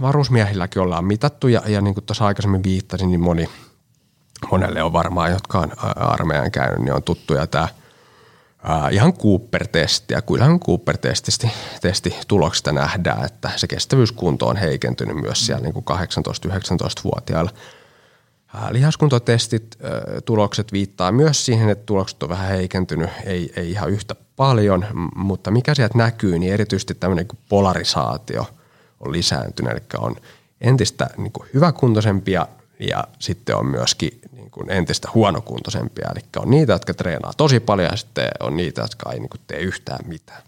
[0.00, 3.48] varusmiehilläkin ollaan mitattu ja, ja niin kuin tuossa aikaisemmin viittasin, niin moni–
[4.50, 7.68] monelle on varmaan, jotka on armeijan käynyt, niin on tuttuja tämä
[8.90, 10.14] ihan Cooper-testi.
[10.14, 17.50] Ja kyllähän Cooper-testi testi tuloksista nähdään, että se kestävyyskunto on heikentynyt myös siellä niin 18-19-vuotiailla.
[18.70, 19.78] Lihaskuntotestit,
[20.24, 25.50] tulokset viittaa myös siihen, että tulokset on vähän heikentynyt, ei, ei ihan yhtä paljon, mutta
[25.50, 28.46] mikä sieltä näkyy, niin erityisesti tämmöinen polarisaatio
[29.00, 30.16] on lisääntynyt, eli on
[30.60, 32.46] entistä niin hyväkuntoisempia
[32.88, 36.08] ja sitten on myöskin niin kuin entistä huonokuntoisempia.
[36.12, 39.40] Eli on niitä, jotka treenaa tosi paljon ja sitten on niitä, jotka ei niin kuin
[39.46, 40.42] tee yhtään mitään.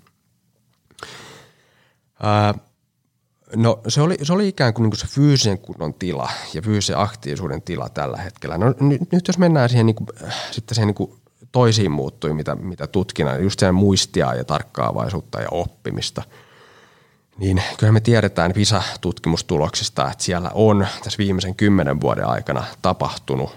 [2.23, 2.55] Ää,
[3.57, 6.99] no se oli, se oli ikään kuin, niin kuin se fyysisen kunnon tila ja fyysisen
[6.99, 8.59] aktiivisuuden tila tällä hetkellä.
[8.59, 10.09] No nyt, nyt jos mennään siihen, niin kuin,
[10.51, 11.15] sitten siihen niin kuin
[11.53, 16.23] toisiin muuttuihin, mitä, mitä tutkinan, just sen muistia ja tarkkaavaisuutta ja oppimista–
[17.39, 23.57] niin kyllä me tiedetään PISA-tutkimustuloksista, että siellä on tässä viimeisen kymmenen vuoden aikana tapahtunut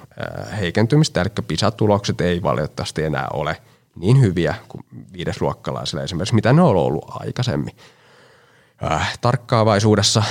[0.60, 3.62] heikentymistä, eli PISA-tulokset ei valitettavasti enää ole
[3.96, 7.76] niin hyviä kuin viidesluokkalaisilla esimerkiksi, mitä ne on ollut aikaisemmin.
[9.22, 10.24] tarkkaavaisuudessa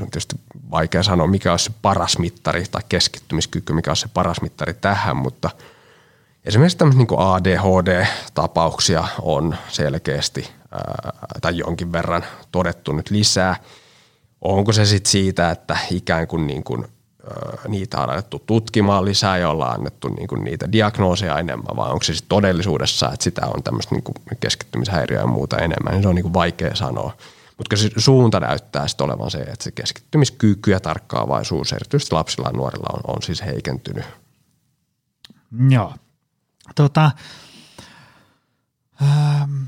[0.00, 0.36] tietysti
[0.70, 5.16] vaikea sanoa, mikä on se paras mittari tai keskittymiskyky, mikä on se paras mittari tähän,
[5.16, 5.50] mutta
[6.44, 10.48] esimerkiksi tämmöisiä niin ADHD-tapauksia on selkeästi
[11.40, 13.56] tai jonkin verran todettu nyt lisää.
[14.40, 16.86] Onko se sitten siitä, että ikään kuin, niin kuin
[17.68, 22.02] niitä on annettu tutkimaan lisää ja ollaan annettu niin kuin niitä diagnooseja enemmän, vai onko
[22.02, 24.04] se sitten todellisuudessa, että sitä on tämmöistä niin
[24.40, 27.16] keskittymishäiriöä ja muuta enemmän, niin se on niin kuin vaikea sanoa.
[27.58, 32.56] Mutta se suunta näyttää sitten olevan se, että se keskittymiskyky ja tarkkaavaisuus erityisesti lapsilla ja
[32.56, 34.04] nuorilla on, on siis heikentynyt.
[35.68, 35.94] Joo.
[36.74, 37.10] Tota,
[39.02, 39.62] ähm,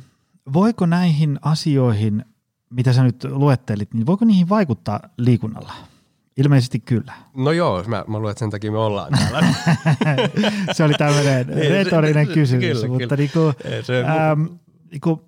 [0.52, 2.24] voiko näihin asioihin,
[2.70, 5.72] mitä sä nyt luettelit, niin voiko niihin vaikuttaa liikunnalla?
[6.36, 7.12] Ilmeisesti kyllä.
[7.36, 9.54] No joo, mä, mä luulen, että sen takia me ollaan täällä.
[10.72, 13.16] se oli tämmöinen niin, retorinen kysymys, kyllä, mutta kyllä.
[13.16, 14.44] Niinku, se, ähm,
[14.90, 15.24] niinku,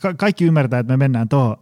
[0.00, 1.56] ka- kaikki ymmärtää, että me mennään tuohon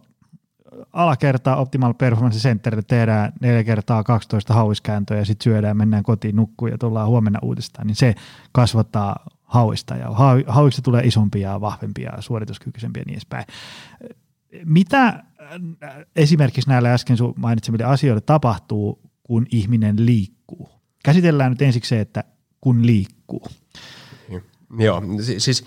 [0.93, 6.71] alakertaa Optimal Performance Centerille, tehdään neljä kertaa 12 hauiskääntöä ja sitten syödään, mennään kotiin nukkuun
[6.71, 8.15] ja tullaan huomenna uudestaan, niin se
[8.51, 10.07] kasvattaa hauista ja
[10.47, 13.45] hauista tulee isompia vahvempia suorituskykyisempiä ja niin edespäin.
[14.65, 15.23] Mitä äh,
[16.15, 20.69] esimerkiksi näillä äsken sun mainitsemille asioille tapahtuu, kun ihminen liikkuu?
[21.03, 22.23] Käsitellään nyt ensiksi se, että
[22.61, 23.47] kun liikkuu.
[24.79, 25.03] Joo,
[25.37, 25.65] siis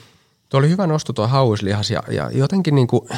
[0.48, 3.08] tuo oli hyvä nosto tuo hauislihas ja, ja jotenkin niin kuin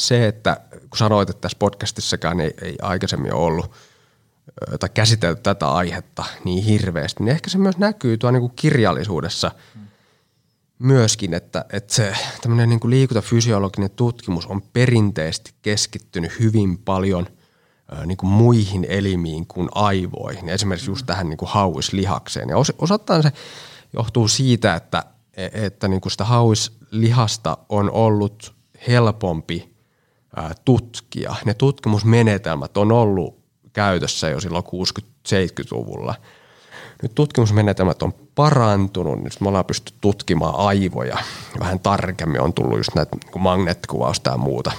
[0.00, 3.70] se, että kun sanoit, että tässä podcastissakaan ei, ei aikaisemmin ollut–
[4.80, 9.50] tai käsitelty tätä aihetta niin hirveästi, niin ehkä se myös näkyy tuo niin kuin kirjallisuudessa
[10.78, 17.26] myöskin, että, että se tämmöinen niin kuin liikuntafysiologinen tutkimus on perinteisesti keskittynyt hyvin paljon
[18.06, 22.48] niin kuin muihin elimiin kuin aivoihin, esimerkiksi just tähän niin kuin hauislihakseen.
[22.48, 23.32] Ja osattain se
[23.92, 25.04] johtuu siitä, että,
[25.36, 28.54] että niin kuin sitä hauislihasta on ollut
[28.88, 29.69] helpompi
[30.64, 31.34] tutkia.
[31.44, 33.40] Ne tutkimusmenetelmät on ollut
[33.72, 36.14] käytössä jo silloin 60-70-luvulla.
[37.02, 41.18] Nyt tutkimusmenetelmät on parantunut, nyt me ollaan pystytty tutkimaan aivoja
[41.60, 42.40] vähän tarkemmin.
[42.40, 44.72] On tullut just näitä niin magneettikuvausta ja muuta,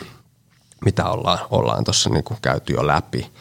[0.85, 3.31] mitä ollaan, ollaan tuossa niin käyty jo läpi.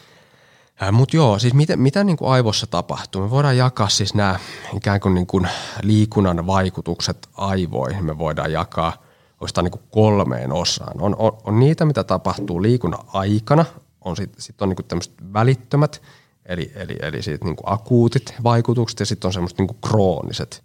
[0.91, 3.21] Mutta joo, siis mitä, mitä niin kuin aivossa tapahtuu?
[3.21, 4.39] Me voidaan jakaa siis nämä
[4.75, 5.47] ikään kuin, niin kuin
[5.81, 8.05] liikunnan vaikutukset aivoihin.
[8.05, 9.00] Me voidaan jakaa
[9.41, 11.01] oikeastaan niin kuin kolmeen osaan.
[11.01, 13.65] On, on, on niitä, mitä tapahtuu liikunnan aikana,
[14.01, 16.01] on sitten sit on niinku tämmöiset välittömät,
[16.45, 20.63] eli, eli, eli siitä niinku akuutit vaikutukset ja sitten on semmoiset niinku krooniset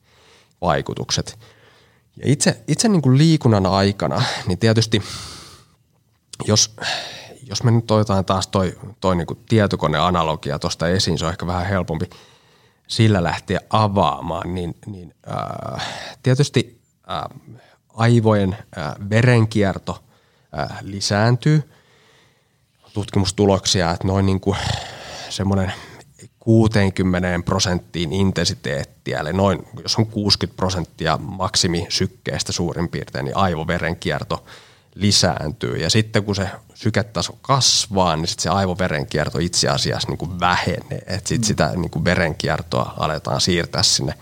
[0.60, 1.38] vaikutukset.
[2.16, 5.02] Ja itse, itse niin liikunnan aikana, niin tietysti
[6.46, 6.76] jos,
[7.42, 11.66] jos me nyt otetaan taas toi, toi niin tietokoneanalogia tuosta esiin, se on ehkä vähän
[11.66, 12.10] helpompi
[12.86, 15.86] sillä lähteä avaamaan, niin, niin äh,
[16.22, 17.22] tietysti äh,
[17.96, 18.56] aivojen
[19.10, 20.04] verenkierto
[20.80, 21.70] lisääntyy.
[22.92, 24.56] Tutkimustuloksia, että noin niin kuin
[25.28, 25.72] semmoinen
[26.38, 34.44] 60 prosenttiin intensiteettiä, eli noin, jos on 60 prosenttia maksimisykkeestä suurin piirtein, niin aivoverenkierto
[34.94, 35.76] lisääntyy.
[35.76, 41.02] Ja sitten kun se syketaso kasvaa, niin sitten se aivoverenkierto itse asiassa niin kuin vähenee.
[41.06, 44.14] Että sitten sitä niin kuin verenkiertoa aletaan siirtää sinne,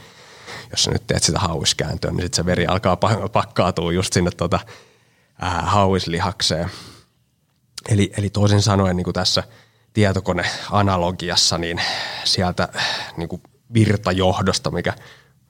[0.71, 2.97] jos sä nyt teet sitä hauiskääntöä, niin sitten se veri alkaa
[3.33, 4.61] pakkaatua just sinne tuota,
[5.41, 6.71] ää, hauislihakseen.
[7.89, 9.43] Eli, eli toisin sanoen niin kuin tässä–
[9.95, 11.81] tietokoneanalogiassa, niin
[12.25, 12.69] sieltä
[13.17, 13.43] niin kuin
[13.75, 14.93] virtajohdosta, mikä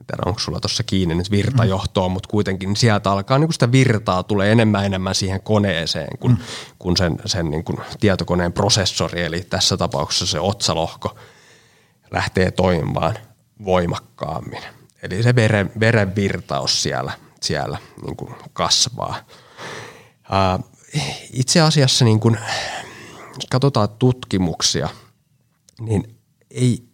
[0.07, 2.13] tiedä, onko sulla tuossa kiinni nyt virtajohtoon, mm.
[2.13, 6.33] mutta kuitenkin niin sieltä alkaa niin kuin sitä virtaa tulee enemmän enemmän siihen koneeseen kuin,
[6.33, 6.39] mm.
[6.79, 11.17] kuin sen, sen niin kuin tietokoneen prosessori, eli tässä tapauksessa se otsalohko
[12.11, 13.15] lähtee toimimaan
[13.65, 14.63] voimakkaammin.
[15.05, 19.17] Eli se veren, veren virtaus siellä, siellä niin kuin kasvaa.
[21.33, 22.39] Itse asiassa niin kuin,
[23.35, 24.89] jos katsotaan tutkimuksia,
[25.81, 26.19] niin
[26.51, 26.89] ei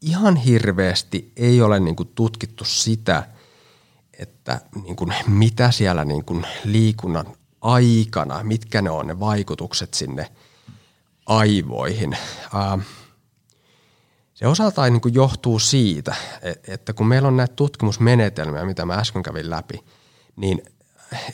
[0.00, 3.28] ihan hirveästi ei ole niin kuin tutkittu sitä,
[4.18, 7.26] että niin kuin mitä siellä niin kuin liikunnan
[7.60, 10.30] aikana, mitkä ne on ne vaikutukset sinne
[11.26, 12.16] aivoihin.
[14.38, 18.94] Se osaltaan niin kuin johtuu siitä, e-, että kun meillä on näitä tutkimusmenetelmiä, mitä mä
[18.94, 19.84] äsken kävin läpi,
[20.36, 20.62] niin–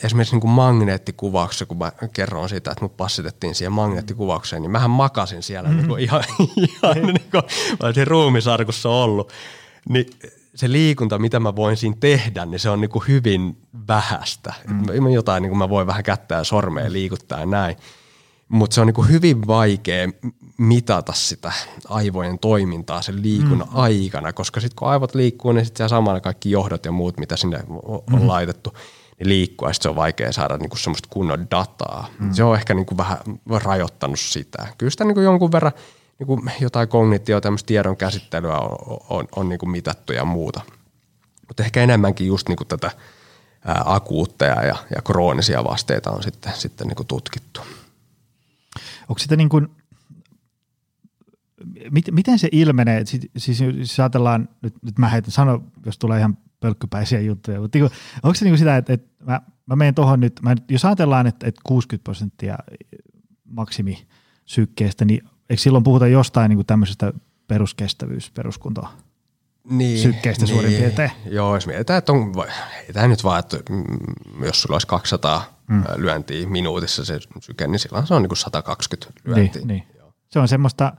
[0.03, 4.89] esimerkiksi niin kuin magneettikuvauksessa, kun mä kerron sitä, että mut passitettiin siihen magneettikuvaukseen, niin mähän
[4.89, 5.77] makasin siellä mm-hmm.
[5.77, 6.23] niin kuin ihan,
[6.57, 7.43] ihan niin kuin,
[7.79, 9.33] mä olisin ruumisarkussa ollut.
[9.89, 10.05] Niin
[10.55, 14.53] se liikunta, mitä mä voin siinä tehdä, niin se on niin kuin hyvin vähäistä.
[14.67, 15.09] Mm.
[15.13, 17.75] Jotain, niin kuin mä voin vähän kättää ja sormea liikuttaa ja näin.
[18.47, 20.07] Mutta se on niin kuin hyvin vaikea
[20.57, 21.51] mitata sitä
[21.89, 23.79] aivojen toimintaa sen liikunnan mm.
[23.79, 27.63] aikana, koska sitten kun aivot liikkuu, niin sitten samalla kaikki johdot ja muut, mitä sinne
[27.83, 28.27] on mm.
[28.27, 28.73] laitettu–
[29.19, 32.07] niin liikkua, se on vaikea saada niinku semmoista kunnon dataa.
[32.19, 32.33] Mm.
[32.33, 33.17] Se on ehkä niinku vähän
[33.63, 34.67] rajoittanut sitä.
[34.77, 35.73] Kyllä sitä niinku jonkun verran
[36.19, 40.61] niinku jotain kognitio, tämmöistä tiedon käsittelyä on, on, on niinku mitattu ja muuta.
[41.47, 42.91] Mutta ehkä enemmänkin just niinku tätä
[43.65, 47.61] ää, akuutteja ja, ja kroonisia vasteita on sitten, sitten niinku tutkittu.
[49.09, 49.69] Onko sitä niin kuin,
[52.11, 53.05] miten se ilmenee?
[53.05, 57.89] Siis, siis ajatellaan, nyt, nyt mä heitän, sano, jos tulee ihan pölkkypäisiä juttuja, mutta niin
[58.23, 61.47] onko se niin sitä, että, että mä, mä menen tuohon nyt, mä, jos ajatellaan, että,
[61.47, 62.57] että 60 prosenttia
[63.45, 67.13] maksimisykkeestä, niin eikö silloin puhuta jostain niin kuin tämmöisestä
[67.47, 68.91] peruskestävyys, peruskuntoa?
[69.69, 71.11] niin, sykkeistä niin, suurin piirtein.
[71.25, 72.33] Joo, jos mietitään, että on,
[72.87, 75.83] ei tämä nyt vaan, että mm, jos sulla olisi 200 mm.
[75.95, 79.61] lyöntiä minuutissa se syke, niin silloin se on niin kuin 120 lyöntiä.
[79.65, 79.83] Niin, niin.
[80.27, 80.93] Se on semmoista–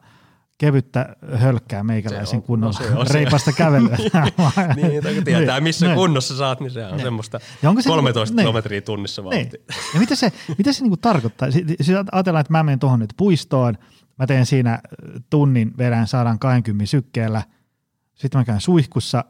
[0.58, 3.96] kevyttä hölkkää meikäläisen kunnon no reipasta kävelyä.
[4.76, 5.96] niin, niin tietää missä niin.
[5.96, 7.02] kunnossa saat, niin se on niin.
[7.02, 8.42] semmoista ja onko se 13 niin.
[8.42, 9.42] kilometriä tunnissa vauhtia.
[9.42, 9.64] Niin.
[9.94, 11.50] Ja mitä se, mitä se niinku tarkoittaa?
[11.50, 13.78] Siis ajatellaan, että mä menen tuohon nyt puistoon,
[14.18, 14.80] mä teen siinä
[15.30, 17.42] tunnin verran, saadaan 20 sykkeellä,
[18.14, 19.24] sitten mä käyn suihkussa,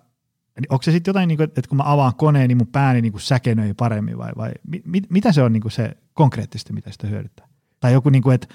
[0.60, 3.18] niin onko se sitten jotain, niinku, että kun mä avaan koneen, niin mun pääni niinku
[3.18, 4.52] säkenöi paremmin vai, vai
[4.84, 7.48] mit, mitä se on niinku se konkreettisesti, mitä sitä hyödyttää?
[7.80, 8.48] Tai joku, niinku, että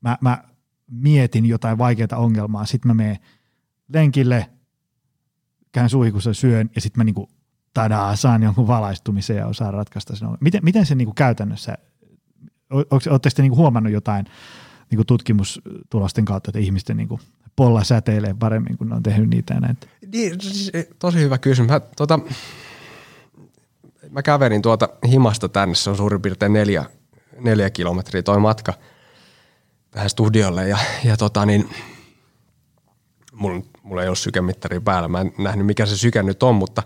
[0.00, 0.44] mä, mä
[0.90, 3.18] mietin jotain vaikeaa ongelmaa, sitten mä menen
[3.92, 4.50] lenkille,
[5.72, 7.28] käyn suihkussa, syön ja sitten mä niinku,
[7.74, 11.78] tadaa, saan jonkun valaistumisen ja osaan ratkaista sen Miten, miten se niinku käytännössä,
[12.70, 14.26] oletteko te niinku huomannut jotain
[14.90, 17.20] niinku tutkimustulosten kautta, että ihmisten niinku
[17.56, 19.86] polla säteilee paremmin, kun ne on tehnyt niitä ja näitä?
[20.12, 21.70] Niin, siis, eh, tosi hyvä kysymys.
[21.70, 22.18] Mä, tota,
[24.10, 26.84] mä kävelin tuota himasta tänne, se on suurin piirtein neljä,
[27.40, 28.74] neljä kilometriä toi matka–
[29.90, 31.70] tähän studiolle ja, ja tota niin,
[33.32, 36.82] mulla, mulla ei ole sykemittari päällä, mä en nähnyt mikä se syke nyt on, mutta,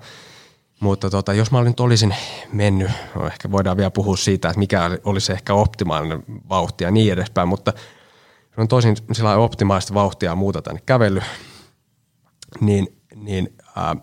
[0.81, 2.15] mutta tota, jos mä nyt olisin
[2.53, 7.13] mennyt, no ehkä voidaan vielä puhua siitä, että mikä olisi ehkä optimaalinen vauhti ja niin
[7.13, 7.73] edespäin, mutta
[8.57, 11.21] on tosin sillä optimaalista vauhtia ja muuta tänne kävely,
[12.61, 13.97] niin, niin ää,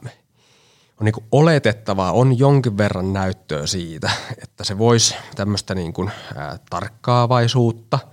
[0.99, 4.11] on niin oletettavaa, on jonkin verran näyttöä siitä,
[4.43, 7.99] että se voisi tämmöistä niin kuin, ää, tarkkaavaisuutta–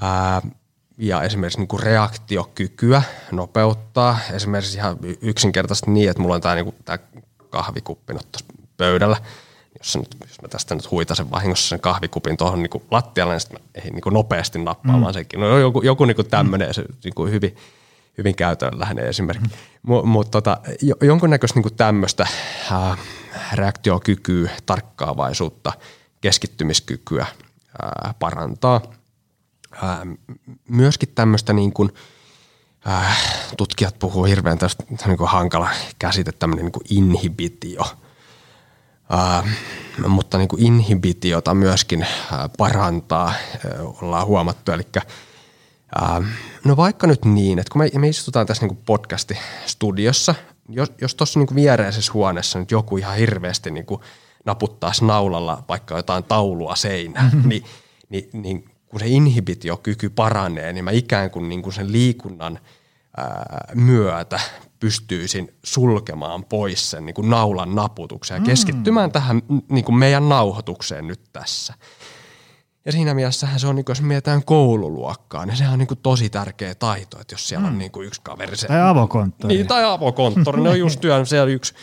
[0.00, 0.42] ää,
[0.98, 3.02] ja esimerkiksi niin kuin reaktiokykyä
[3.32, 4.18] nopeuttaa.
[4.32, 6.98] Esimerkiksi ihan yksinkertaisesti niin, että mulla on tämä, niin kuin, tämä
[7.50, 8.44] kahvikuppi nyt
[8.76, 9.16] pöydällä.
[9.78, 13.60] Jos, nyt, jos mä tästä nyt huitasen vahingossa sen kahvikupin tuohon niin lattialle, niin sitten
[13.60, 15.14] mä ehdin niin nopeasti nappaamaan mm.
[15.14, 15.40] senkin.
[15.40, 16.72] No joku, joku niin tämmöinen, mm.
[16.72, 17.56] se niin kuin hyvin,
[18.18, 19.48] hyvin käytännönläheinen esimerkki.
[19.48, 20.08] Mm.
[20.08, 20.58] Mutta tota,
[21.02, 22.26] jonkunnäköistä niin tämmöistä
[23.52, 25.72] reaktiokykyä, tarkkaavaisuutta,
[26.20, 27.26] keskittymiskykyä
[27.82, 28.80] ää, parantaa.
[29.82, 30.06] Ää,
[30.68, 31.90] myöskin tämmöistä niin kuin,
[33.56, 37.84] tutkijat puhuu hirveän tästä niin kuin hankala käsite, tämmöinen niin kuin inhibitio.
[40.08, 42.06] Mutta niin kuin inhibitiota myöskin
[42.58, 43.36] parantaa, ää,
[44.02, 44.72] ollaan huomattu.
[44.72, 44.82] Eli
[46.64, 50.34] no vaikka nyt niin, että kun me, me istutaan tässä niin podcasti-studiossa,
[50.68, 54.00] jos, jos tuossa niin viereisessä huoneessa nyt joku ihan hirveästi niin kuin
[54.44, 57.48] naputtaisi naulalla vaikka jotain taulua seinään, mm-hmm.
[57.48, 57.64] niin,
[58.08, 62.58] niin, niin kun se inhibitiokyky paranee, niin mä ikään kuin, niin kuin sen liikunnan
[63.16, 64.40] ää, myötä
[64.80, 68.46] pystyisin sulkemaan pois sen niin kuin naulan naputuksen ja mm.
[68.46, 71.74] keskittymään tähän niin kuin meidän nauhoitukseen nyt tässä.
[72.84, 76.00] Ja siinä mielessähän se on, niin kuin, jos mietitään koululuokkaa, niin sehän on niin kuin
[76.02, 77.72] tosi tärkeä taito, että jos siellä mm.
[77.72, 78.56] on niin kuin yksi kaveri.
[78.56, 79.54] Se, tai avokonttori.
[79.54, 80.62] Niin, tai avokonttori.
[80.62, 81.74] ne on just työ, siellä yksi,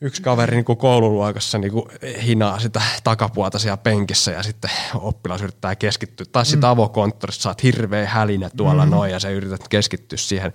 [0.00, 1.84] yksi kaveri niin kuin koululuokassa niin kuin
[2.26, 6.26] hinaa sitä takapuolta siellä penkissä ja sitten oppilas yrittää keskittyä.
[6.32, 6.72] Tai sitten mm.
[6.72, 8.90] avokonttorissa saat hirveä hälinä tuolla mm.
[8.90, 10.52] noin ja sä yrität keskittyä siihen,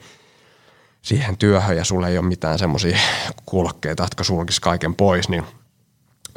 [1.01, 2.97] siihen työhön ja sulle ei ole mitään semmoisia
[3.45, 5.43] kuulokkeita, jotka sulkisi kaiken pois, niin–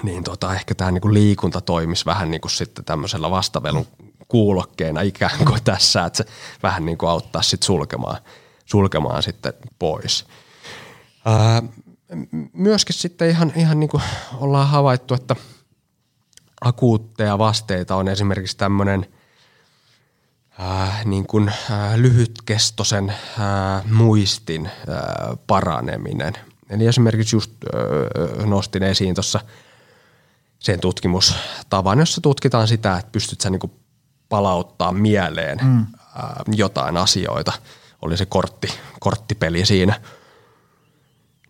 [0.03, 3.87] niin tota, ehkä tämä niinku liikunta toimisi vähän niin kuin sitten tämmöisellä vastavelun
[4.29, 6.25] kuulokkeena ikään kuin tässä, että se
[6.63, 8.17] vähän niin kuin auttaa sitten sulkemaan,
[8.65, 10.27] sulkemaan sitten pois.
[11.25, 11.63] Ää,
[12.53, 14.03] myöskin sitten ihan, ihan niin kuin
[14.35, 15.37] ollaan havaittu, että
[16.61, 19.07] akuutteja vasteita on esimerkiksi tämmöinen
[21.05, 26.33] niin kuin, ää, lyhytkestoisen ää, muistin ää, paraneminen.
[26.71, 29.41] Eli esimerkiksi just ää, nostin esiin tuossa–
[30.63, 33.73] sen tutkimustavan, jossa tutkitaan sitä, että pystyt sä niin
[34.29, 35.87] palauttaa mieleen mm.
[36.17, 37.53] ää, jotain asioita.
[38.03, 38.69] Oli se kortti,
[39.01, 40.01] korttipeli siinä.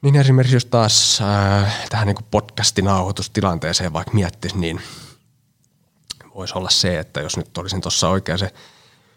[0.03, 4.81] Niin esimerkiksi jos taas ää, tähän niin podcastin nauhoitustilanteeseen vaikka miettisi, niin
[6.35, 8.51] voisi olla se, että jos nyt olisin tuossa oikein se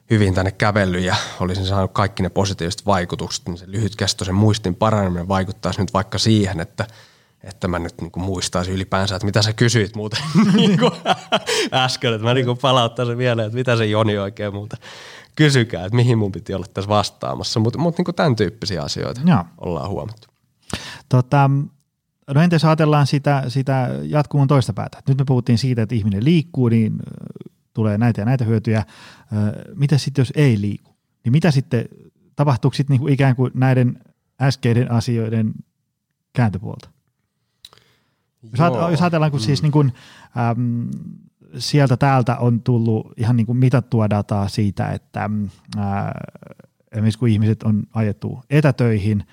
[0.10, 5.28] hyvin tänne kävellyt ja olisin saanut kaikki ne positiiviset vaikutukset, niin se lyhytkestoisen muistin paraneminen
[5.28, 6.88] vaikuttaisi nyt vaikka siihen, että–
[7.46, 10.92] että mä nyt niinku muistaisin ylipäänsä, että mitä sä kysyit muuten niinku
[11.74, 14.78] äsken, että mä niinku palauttaisin mieleen, että mitä se Joni oikein muuta
[15.36, 19.44] kysykää, että mihin mun piti olla tässä vastaamassa, mutta mut niinku tämän tyyppisiä asioita Joo.
[19.58, 20.35] ollaan huomattu.
[21.10, 21.50] Tota,
[22.34, 25.02] no entäs ajatellaan sitä, sitä jatkumun toista päätä.
[25.08, 27.00] Nyt me puhuttiin siitä, että ihminen liikkuu, niin
[27.74, 28.84] tulee näitä ja näitä hyötyjä.
[29.76, 30.96] Mitä sitten, jos ei liiku?
[31.24, 31.86] Niin mitä sitten,
[32.36, 34.00] tapahtuuko sitten niinku ikään kuin näiden
[34.42, 35.54] äskeiden asioiden
[36.34, 36.90] kääntöpuolta?
[38.44, 38.90] Jos, Joo.
[38.90, 39.52] jos ajatellaan, kun siis mm.
[39.52, 39.94] siis niin kuin,
[40.52, 40.90] äm,
[41.58, 45.30] sieltä täältä on tullut ihan niin kuin mitattua dataa siitä, että
[45.78, 46.12] ää,
[46.92, 49.24] esimerkiksi kun ihmiset on ajettu etätöihin,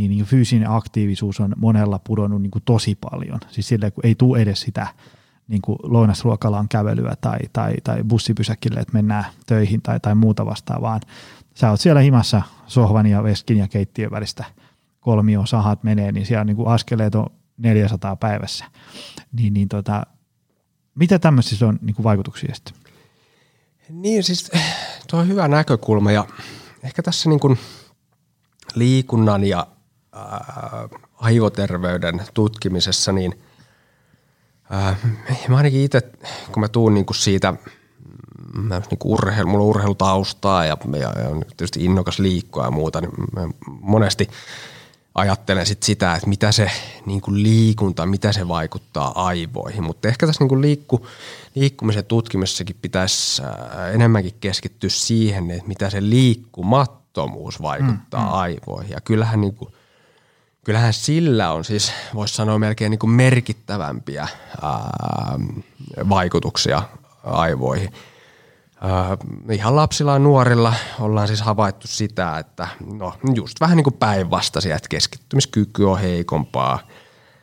[0.00, 3.40] niin, niin fyysinen aktiivisuus on monella pudonnut niin kuin tosi paljon.
[3.48, 4.86] Siis silleen, kun ei tule edes sitä
[5.48, 11.00] niin kuin lounasruokalaan kävelyä tai, tai, tai bussipysäkille, että mennään töihin tai, tai muuta vastaavaa.
[11.54, 14.44] Sä oot siellä himassa sohvan ja veskin ja keittiön välistä
[15.00, 18.64] kolmio sahat menee, niin siellä niin kuin askeleet on 400 päivässä.
[19.32, 20.06] Niin, niin tota,
[20.94, 22.74] mitä tämmöisissä on niin kuin vaikutuksia sitten?
[23.88, 24.50] Niin siis
[25.10, 26.26] tuo on hyvä näkökulma ja
[26.82, 27.58] ehkä tässä niin kuin
[28.74, 29.66] liikunnan ja
[30.12, 33.40] ää, aivoterveyden tutkimisessa, niin
[34.70, 34.96] ää,
[35.48, 36.00] mä ainakin itse,
[36.52, 37.54] kun mä tuun niin kuin siitä,
[38.52, 43.00] mä niin kuin urheilu, mulla on urheilutaustaa ja, ja, ja tietysti innokas liikkua ja muuta,
[43.00, 43.12] niin
[43.80, 44.28] monesti–
[45.14, 46.70] ajattelen sit sitä, että mitä se
[47.06, 49.84] niin kuin liikunta, mitä se vaikuttaa aivoihin.
[49.84, 51.06] Mutta ehkä tässä niin kuin liikku,
[51.54, 58.34] liikkumisen tutkimisessakin pitäisi äh, enemmänkin keskittyä siihen, että mitä se liikkumattomuus vaikuttaa mm, mm.
[58.34, 58.90] aivoihin.
[58.90, 59.74] Ja kyllähän, niin kuin,
[60.64, 64.28] kyllähän sillä on siis, voisi sanoa melkein niin kuin merkittävämpiä
[64.62, 65.38] ää,
[66.08, 66.82] vaikutuksia
[67.24, 67.92] aivoihin–
[68.84, 69.18] Äh,
[69.50, 72.68] ihan lapsilla ja nuorilla ollaan siis havaittu sitä, että
[72.98, 76.78] no just vähän niin kuin päinvastaisia, että keskittymiskyky on heikompaa,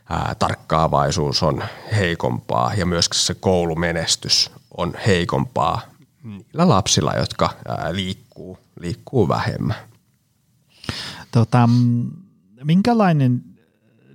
[0.09, 1.63] ää, tarkkaavaisuus on
[1.95, 5.81] heikompaa ja myöskin se koulumenestys on heikompaa
[6.23, 9.75] niillä lapsilla, jotka ää, liikkuu, liikkuu vähemmän.
[11.31, 11.69] Tota,
[12.63, 13.43] minkälainen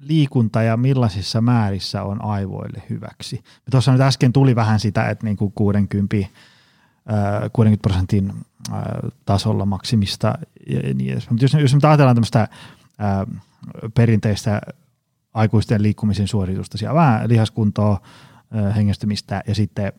[0.01, 3.45] liikunta ja millaisissa määrissä on aivoille hyväksi?
[3.71, 6.17] Tuossa nyt äsken tuli vähän sitä, että niin kuin 60
[7.53, 8.33] 60 prosentin
[9.25, 10.35] tasolla maksimista
[10.67, 12.49] ja niin jos, jos me ajatellaan tämmöistä
[13.95, 14.61] perinteistä
[15.35, 18.01] aikuisten liikkumisen suoritusta, siellä vähän lihaskuntoa,
[18.77, 19.93] hengästymistä ja sitten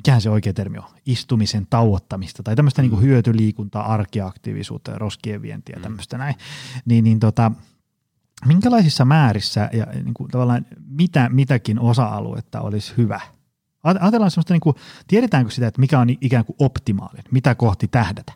[0.00, 5.82] mikähän se oikea termi on, istumisen tauottamista tai tämmöistä niin hyötyliikuntaa, arkiaktiivisuutta, roskien vientiä, mm.
[5.82, 6.34] tämmöistä näin,
[6.84, 7.52] niin, niin tota,
[8.46, 13.20] minkälaisissa määrissä ja niin kuin tavallaan mitä, mitäkin osa-aluetta olisi hyvä?
[13.82, 14.76] Ajatellaan sellaista, niin kuin,
[15.06, 18.32] tiedetäänkö sitä, että mikä on ikään kuin optimaalinen, mitä kohti tähdätä?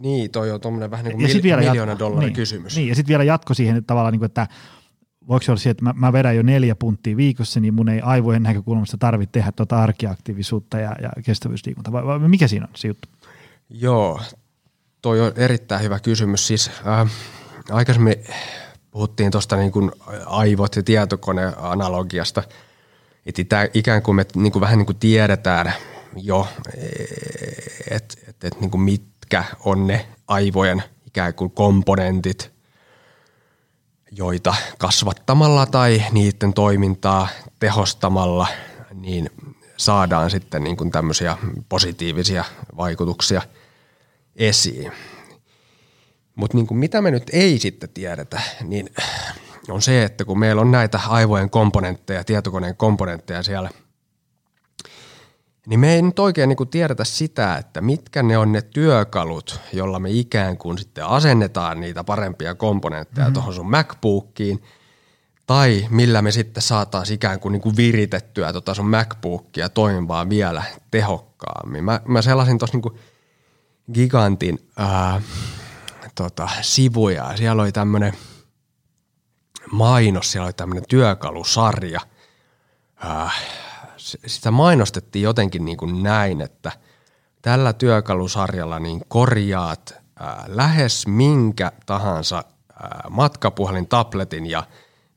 [0.00, 2.76] Niin, toi on tuommoinen vähän niin kuin mil, vielä miljoona jatko, dollarin niin, kysymys.
[2.76, 4.46] Niin, ja sitten vielä jatko siihen että tavallaan, niin kuin, että
[5.28, 8.00] voiko se olla se, että mä, mä vedän jo neljä punttia viikossa, niin mun ei
[8.00, 12.88] aivojen näkökulmasta tarvitse tehdä tuota arkiaktiivisuutta ja, ja kestävyysliikuntaa, vai, vai mikä siinä on se
[12.88, 13.08] juttu?
[13.70, 14.20] Joo,
[15.02, 16.46] toi on erittäin hyvä kysymys.
[16.46, 17.10] Siis äh,
[17.70, 18.14] aikaisemmin
[18.90, 19.92] puhuttiin tuosta niin
[20.26, 22.42] aivot ja tietokoneanalogiasta,
[23.26, 25.72] että ikään kuin me niin kuin vähän niin kuin tiedetään
[26.16, 26.48] jo,
[27.90, 32.52] että et, et, niin mitkä on ne aivojen ikään kuin komponentit,
[34.10, 37.28] joita kasvattamalla tai niiden toimintaa
[37.58, 38.46] tehostamalla,
[38.94, 39.30] niin
[39.76, 41.36] saadaan sitten niin kuin tämmöisiä
[41.68, 42.44] positiivisia
[42.76, 43.42] vaikutuksia
[44.36, 44.92] esiin.
[46.34, 48.90] Mutta niin kuin mitä me nyt ei sitten tiedetä, niin
[49.68, 53.70] on se, että kun meillä on näitä aivojen komponentteja, tietokoneen komponentteja siellä,
[55.68, 59.60] niin me ei nyt oikein niin kuin tiedetä sitä, että mitkä ne on ne työkalut,
[59.72, 63.34] jolla me ikään kuin sitten asennetaan niitä parempia komponentteja mm-hmm.
[63.34, 64.62] tuohon sun MacBookiin,
[65.46, 70.62] tai millä me sitten saataisiin ikään kuin, niin kuin viritettyä tota sun MacBookia toimimaan vielä
[70.90, 71.84] tehokkaammin.
[71.84, 73.00] Mä, mä selasin tuossa niin
[73.92, 75.22] gigantin ää,
[76.14, 77.36] tota, sivuja.
[77.36, 78.12] Siellä oli tämmöinen
[79.72, 82.00] mainos, siellä oli tämmöinen työkalusarja.
[83.04, 83.42] Äh,
[84.26, 86.72] sitä mainostettiin jotenkin niin kuin näin, että
[87.42, 94.62] tällä työkalusarjalla niin korjaat äh, lähes minkä tahansa äh, matkapuhelin, tabletin ja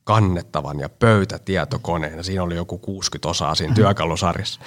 [0.03, 2.23] kannettavan ja pöytätietokoneen.
[2.23, 4.59] Siinä oli joku 60 osaa siinä työkalusarjassa.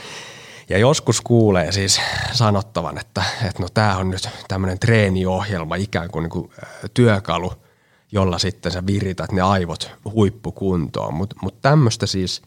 [0.69, 2.01] Ja joskus kuulee siis
[2.33, 6.51] sanottavan, että, että no tämä on nyt tämmöinen treeniohjelma, ikään kuin, niin kuin
[6.95, 7.53] työkalu,
[8.13, 11.15] jolla sitten sä virität ne aivot huippukuntoon.
[11.15, 12.43] Mutta mut tämmöistä siis,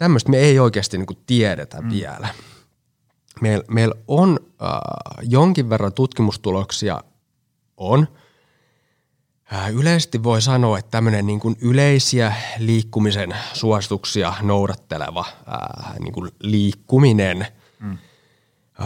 [0.00, 1.90] tämmöistä me ei oikeasti niin kuin tiedetä mm.
[1.90, 2.28] vielä.
[3.40, 4.68] Meillä meil on äh,
[5.22, 7.00] jonkin verran tutkimustuloksia
[7.76, 8.08] on–
[9.52, 16.30] Äh, yleisesti voi sanoa, että tämmöinen niin kuin yleisiä liikkumisen suosituksia noudatteleva äh, niin kuin
[16.40, 17.46] liikkuminen
[17.80, 17.98] mm.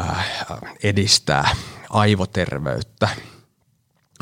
[0.00, 0.26] äh,
[0.82, 1.48] edistää
[1.90, 3.08] aivoterveyttä.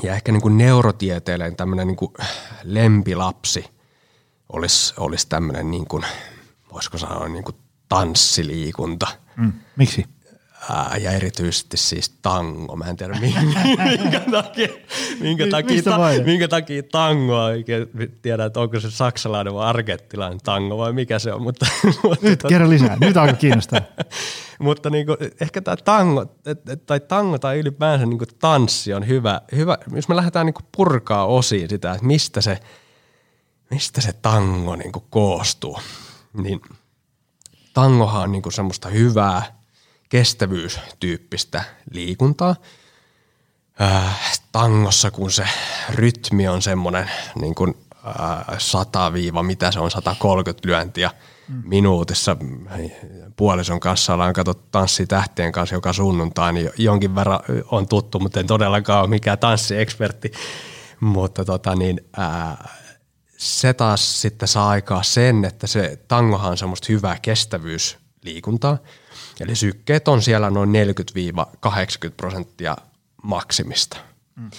[0.03, 2.13] Ja ehkä niin kuin neurotieteelleen tämmöinen niin kuin
[2.63, 3.65] lempilapsi
[4.53, 6.05] olisi, olisi tämmöinen, niin kuin,
[6.73, 7.57] voisiko sanoa, niin kuin
[7.89, 9.07] tanssiliikunta.
[9.37, 9.53] Mm.
[9.77, 10.07] Miksi?
[10.71, 12.77] Ää, ja erityisesti siis tango.
[12.77, 13.41] Mä en tiedä minkä,
[13.99, 14.69] minkä takia,
[15.21, 17.45] minkä takia, ta, minkä takia tangoa.
[17.45, 17.87] Oikein
[18.23, 21.43] tiedä, että onko se saksalainen vai argettilainen tango vai mikä se on.
[21.43, 21.67] Mutta,
[22.23, 22.97] Nyt tota, kerro lisää.
[23.01, 23.81] Nyt alkaa kiinnostaa.
[24.59, 26.27] mutta niin kuin, ehkä tämä tango
[26.87, 29.79] tai tango tai ylipäänsä niin kuin tanssi on hyvä, hyvä.
[29.95, 32.59] Jos me lähdetään niin kuin purkaa osiin sitä, että mistä se,
[33.71, 35.79] mistä se tango niin kuin koostuu,
[36.33, 36.61] niin
[37.75, 39.43] tangohan on niin kuin semmoista hyvää–
[40.13, 42.57] kestävyystyyppistä liikuntaa.
[43.81, 45.45] Äh, tangossa, kun se
[45.91, 47.11] rytmi on semmoinen
[47.41, 47.75] niin kuin,
[48.07, 49.13] äh, 100
[49.43, 51.11] mitä se on, 130 lyöntiä
[51.49, 51.63] mm.
[51.65, 52.37] minuutissa.
[53.37, 58.47] Puolison kanssa ollaan katsottu tanssitähtien kanssa joka sunnuntai, niin jonkin verran on tuttu, mutta en
[58.47, 60.33] todellakaan ole mikään tanssiekspertti.
[61.01, 62.82] Mutta tota niin, äh,
[63.43, 68.79] se taas sitten saa aikaa sen, että se tangohan on semmoista hyvää kestävyysliikuntaa–
[69.41, 72.77] Eli sykkeet on siellä noin 40-80 prosenttia
[73.23, 73.97] maksimista.
[74.37, 74.51] Mm.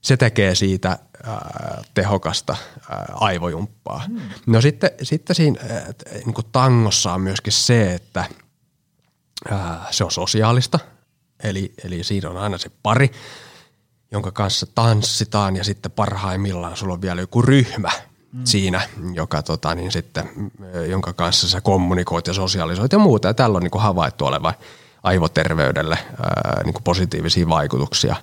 [0.00, 2.56] Se tekee siitä ää, tehokasta
[2.90, 4.04] ää, aivojumppaa.
[4.08, 4.20] Mm.
[4.46, 5.92] No sitten, sitten siinä ää,
[6.24, 8.24] niin kuin tangossa on myöskin se, että
[9.50, 10.78] ää, se on sosiaalista.
[11.42, 13.10] Eli, eli siinä on aina se pari,
[14.12, 17.90] jonka kanssa tanssitaan ja sitten parhaimmillaan sulla on vielä joku ryhmä–
[18.32, 18.40] mm.
[18.44, 18.80] siinä,
[19.12, 20.50] joka, tota, niin sitten,
[20.88, 23.28] jonka kanssa sä kommunikoit ja sosiaalisoit ja muuta.
[23.28, 24.54] Ja tällä on niin kuin havaittu olevan
[25.02, 28.16] aivoterveydelle ää, niin kuin positiivisia vaikutuksia.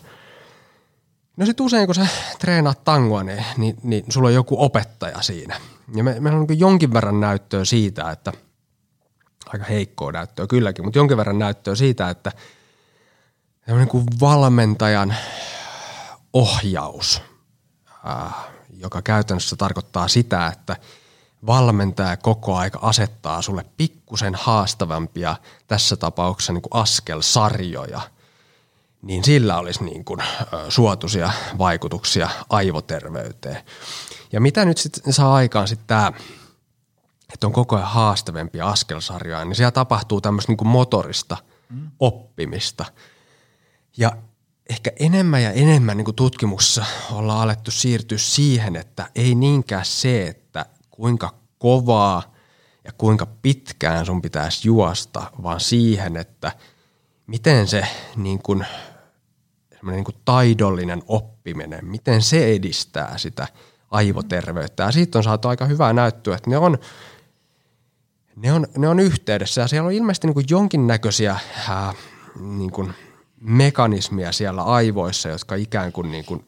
[1.38, 2.08] No sitten usein kun sä
[2.39, 5.55] treenaat tangoa, niin, niin, niin sulla on joku opettaja siinä.
[5.95, 8.34] Ja me, meillä on niin jonkin verran näyttöä siitä, että
[9.45, 12.32] aika heikkoa näyttöä kylläkin, mutta jonkin verran näyttöä siitä, että
[13.68, 15.16] niin kuin valmentajan
[16.34, 17.22] ohjaus
[18.78, 20.76] joka käytännössä tarkoittaa sitä, että
[21.46, 25.36] valmentaja koko aika asettaa sulle pikkusen haastavampia,
[25.68, 28.02] tässä tapauksessa niin kuin askelsarjoja,
[29.02, 30.20] niin sillä olisi niin kuin,
[30.70, 33.64] suotuisia vaikutuksia aivoterveyteen.
[34.32, 36.12] Ja mitä nyt sitten saa aikaan sitten tämä,
[37.34, 41.38] että on koko ajan haastavempia askelsarjoja, niin siellä tapahtuu tämmöistä niin kuin motorista
[41.70, 41.92] mm.
[42.00, 42.86] oppimista.
[43.98, 44.12] Ja
[44.70, 50.28] ehkä enemmän ja enemmän niin kuin tutkimuksessa ollaan alettu siirtyä siihen, että ei niinkään se,
[50.28, 52.24] että kuinka kovaa
[52.84, 56.51] ja kuinka pitkään sun pitäisi juosta, vaan siihen, että
[57.28, 58.65] miten se niin kuin,
[59.91, 63.47] niin kuin taidollinen oppiminen, miten se edistää sitä
[63.91, 64.84] aivoterveyttä.
[64.84, 66.78] Ja siitä on saatu aika hyvää näyttöä, että ne on,
[68.36, 71.39] ne on, ne on yhteydessä ja siellä on ilmeisesti niin kuin jonkinnäköisiä
[71.70, 71.93] ää,
[72.39, 72.93] niin kuin–
[73.40, 76.46] mekanismia siellä aivoissa, jotka ikään kuin, niin kuin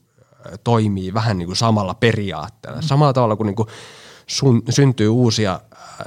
[0.63, 2.81] toimii vähän niin kuin samalla periaatteella.
[2.81, 3.69] Samalla tavalla kuin, niin kuin
[4.27, 5.61] sun, syntyy uusia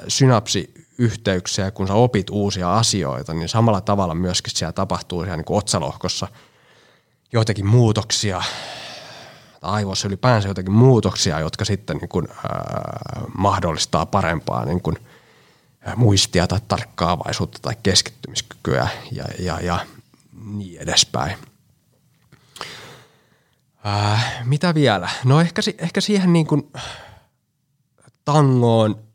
[0.09, 5.59] synapsiyhteyksiä, kun sä opit uusia asioita, niin samalla tavalla myöskin siellä tapahtuu siellä niin kuin
[5.59, 6.29] otsalohkossa
[7.33, 8.43] joitakin muutoksia,
[9.63, 12.37] aivoissa ylipäänsä joitakin muutoksia, jotka sitten niin kuin, äh,
[13.39, 14.97] mahdollistaa parempaa niin kuin,
[15.97, 19.79] muistia tai tarkkaavaisuutta tai keskittymiskykyä ja, ja, ja
[20.45, 21.37] niin edespäin.
[23.87, 25.09] Äh, mitä vielä?
[25.25, 26.73] No ehkä, ehkä siihen niin kuin
[28.25, 29.13] tangoon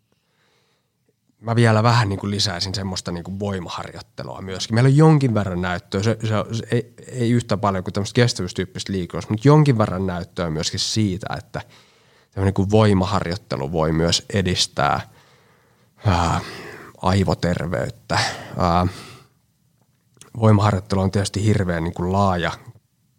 [1.41, 4.75] mä vielä vähän niin kuin lisäisin semmoista niin kuin voimaharjoittelua myöskin.
[4.75, 8.93] Meillä on jonkin verran näyttöä, se, se, se ei, ei yhtä paljon kuin tämmöistä kestävyystyyppistä
[8.93, 11.61] liikunnasta, mutta jonkin verran näyttöä myöskin siitä, että
[12.31, 15.01] tämmöinen kuin voimaharjoittelu voi myös edistää
[16.05, 16.41] ää,
[17.01, 18.19] aivoterveyttä.
[18.57, 18.87] Ää,
[20.39, 22.51] voimaharjoittelu on tietysti hirveän niin kuin laaja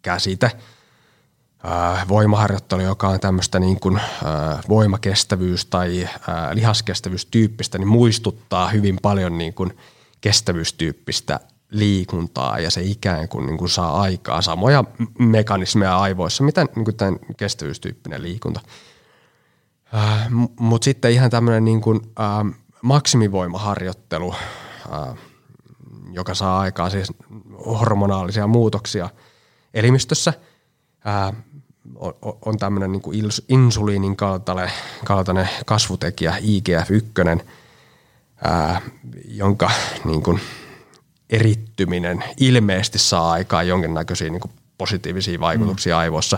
[0.01, 0.51] käsite.
[2.07, 4.01] Voimaharjoittelu, joka on tämmöistä niin kuin
[4.69, 6.09] voimakestävyys- tai
[6.53, 9.77] lihaskestävyystyyppistä, niin muistuttaa hyvin paljon niin kuin
[10.21, 11.39] kestävyystyyppistä
[11.69, 14.83] liikuntaa ja se ikään kuin, niin kuin saa aikaa samoja
[15.19, 18.59] mekanismeja aivoissa, mitä niin kuin tämän kestävyystyyppinen liikunta.
[20.59, 22.01] Mutta sitten ihan tämmöinen niin kuin,
[22.81, 24.35] maksimivoimaharjoittelu–
[26.13, 27.13] joka saa aikaan siis
[27.65, 29.09] hormonaalisia muutoksia
[29.73, 30.33] elimistössä.
[31.05, 31.33] Ää,
[31.95, 32.13] on,
[32.45, 34.71] on tämmöinen niin insuliinin kaltainen,
[35.05, 37.43] kaltainen kasvutekijä IGF-1,
[38.43, 38.81] ää,
[39.25, 39.71] jonka
[40.05, 40.39] niin kuin
[41.29, 45.99] erittyminen ilmeisesti saa aikaan jonkinnäköisiä niin kuin positiivisia vaikutuksia mm.
[45.99, 46.37] aivoissa,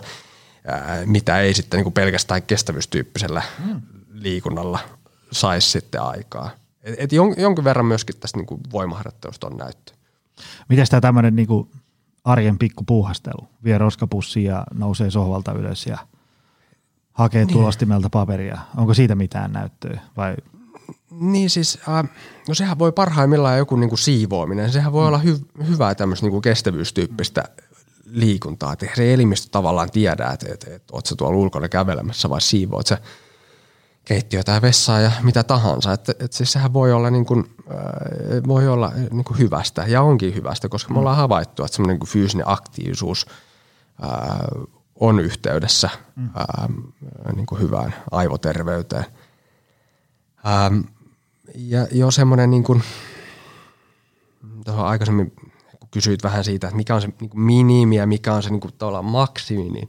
[0.67, 3.81] ää, mitä ei sitten niin kuin pelkästään kestävyystyyppisellä mm.
[4.13, 4.79] liikunnalla
[5.31, 6.60] saisi sitten aikaa.
[6.83, 9.93] Et, et jon, jonkin verran myöskin tästä niin kuin voimaharjoittelusta on näyttö.
[10.69, 11.69] Miten tämä tämmöinen niin kuin
[12.23, 13.47] arjen pikku puuhastelu?
[13.63, 15.97] Vie roskapussi ja nousee sohvalta ylös ja
[17.11, 17.53] hakee niin.
[17.53, 18.57] tulostimelta paperia.
[18.77, 20.35] Onko siitä mitään näyttöä vai
[21.11, 22.09] niin siis, äh,
[22.47, 25.07] no sehän voi parhaimmillaan joku niinku siivoaminen, sehän voi mm.
[25.07, 27.43] olla hy- hyvää tämmöistä niinku kestävyystyyppistä
[28.05, 28.73] liikuntaa.
[28.73, 32.87] Että se elimistö tavallaan tiedä, että et, et, oot sä tuolla ulkona kävelemässä vai siivoat
[32.87, 32.97] sä
[34.05, 35.93] keittiötä ja vessaa ja mitä tahansa.
[35.93, 40.01] Että et siis sehän voi olla, niin kuin, äh, voi olla niin kuin hyvästä ja
[40.01, 43.25] onkin hyvästä, koska me ollaan havaittu, että semmoinen niin fyysinen aktiivisuus
[44.03, 45.89] äh, on yhteydessä
[46.19, 46.69] äh,
[47.35, 49.05] niin kuin hyvään aivoterveyteen.
[50.47, 50.79] Ähm,
[51.55, 52.83] ja jo semmoinen, niin kuin,
[54.65, 55.31] tuohon aikaisemmin
[55.79, 58.49] kun kysyit vähän siitä, että mikä on se niin kuin minimi ja mikä on se
[58.49, 59.87] niin kuin, maksimi, niin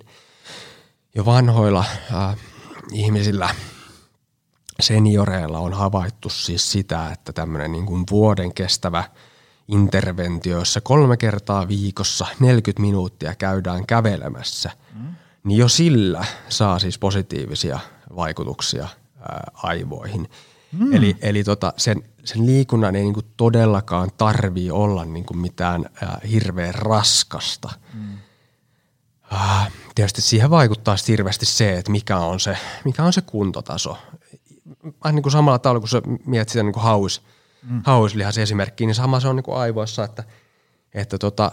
[1.14, 1.84] jo vanhoilla
[2.14, 2.36] äh,
[2.92, 3.54] ihmisillä–
[4.80, 9.04] senioreilla on havaittu siis sitä, että tämmöinen niin kuin vuoden kestävä
[9.68, 15.14] interventio, jossa kolme kertaa viikossa 40 minuuttia käydään kävelemässä, mm.
[15.44, 17.78] niin jo sillä saa siis positiivisia
[18.16, 18.88] vaikutuksia
[19.20, 20.30] ää, aivoihin.
[20.72, 20.92] Mm.
[20.92, 25.84] Eli, eli tota, sen, sen liikunnan ei niin kuin todellakaan tarvii olla niin kuin mitään
[26.02, 27.70] ää, hirveän raskasta.
[27.94, 28.18] Mm.
[29.30, 33.98] Ah, tietysti siihen vaikuttaa hirveästi se, että mikä on se, mikä on se kuntotaso
[35.04, 37.22] vähän niin kuin samalla tavalla, kun sä mietit sitä niin kuin haus,
[37.70, 37.82] mm.
[37.84, 40.24] hauslihas esimerkkiä, niin sama se on niin kuin aivoissa, että,
[40.94, 41.52] että tota,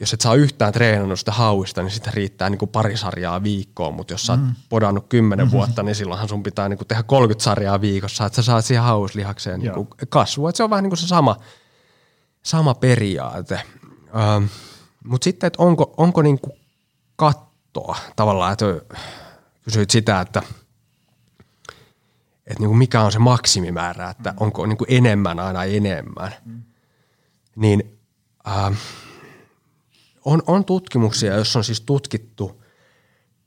[0.00, 3.94] jos et saa yhtään treenannut sitä hauista, niin sitä riittää niin kuin pari sarjaa viikkoon,
[3.94, 4.54] mutta jos sä oot mm.
[4.68, 5.56] podannut kymmenen mm-hmm.
[5.56, 8.84] vuotta, niin silloinhan sun pitää niin kuin tehdä 30 sarjaa viikossa, että sä saat siihen
[8.84, 10.48] hauslihakseen niin kuin kasvua.
[10.48, 11.36] Että se on vähän niin kuin se sama,
[12.42, 13.62] sama periaate.
[14.16, 14.44] Ähm,
[15.04, 16.52] mutta sitten, että onko, onko niin kuin
[17.16, 18.66] kattoa tavallaan, että
[19.64, 20.42] kysyit sitä, että–
[22.50, 24.36] että niin kuin mikä on se maksimimäärä, että mm.
[24.40, 26.34] onko niin kuin enemmän aina enemmän.
[26.44, 26.62] Mm.
[27.56, 27.98] Niin
[28.48, 28.78] äh,
[30.24, 32.62] on, on tutkimuksia, joissa on siis tutkittu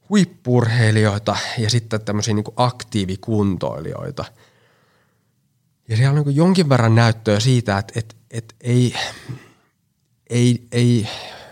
[0.10, 4.26] huippurheilijoita ja sitten tämmöisiä niin kuin aktiivikuntoilijoita.
[5.88, 8.94] Ja siellä on niin kuin jonkin verran näyttöä siitä, että, että, että ei,
[10.30, 11.08] ei, ei,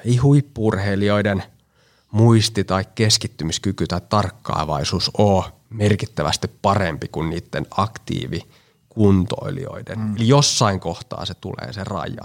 [0.05, 1.43] ei huippurheilijoiden
[2.11, 9.99] muisti tai keskittymiskyky tai tarkkaavaisuus ole– merkittävästi parempi kuin niiden aktiivikuntoilijoiden.
[9.99, 10.15] Mm.
[10.15, 12.23] Eli jossain kohtaa se tulee se raja.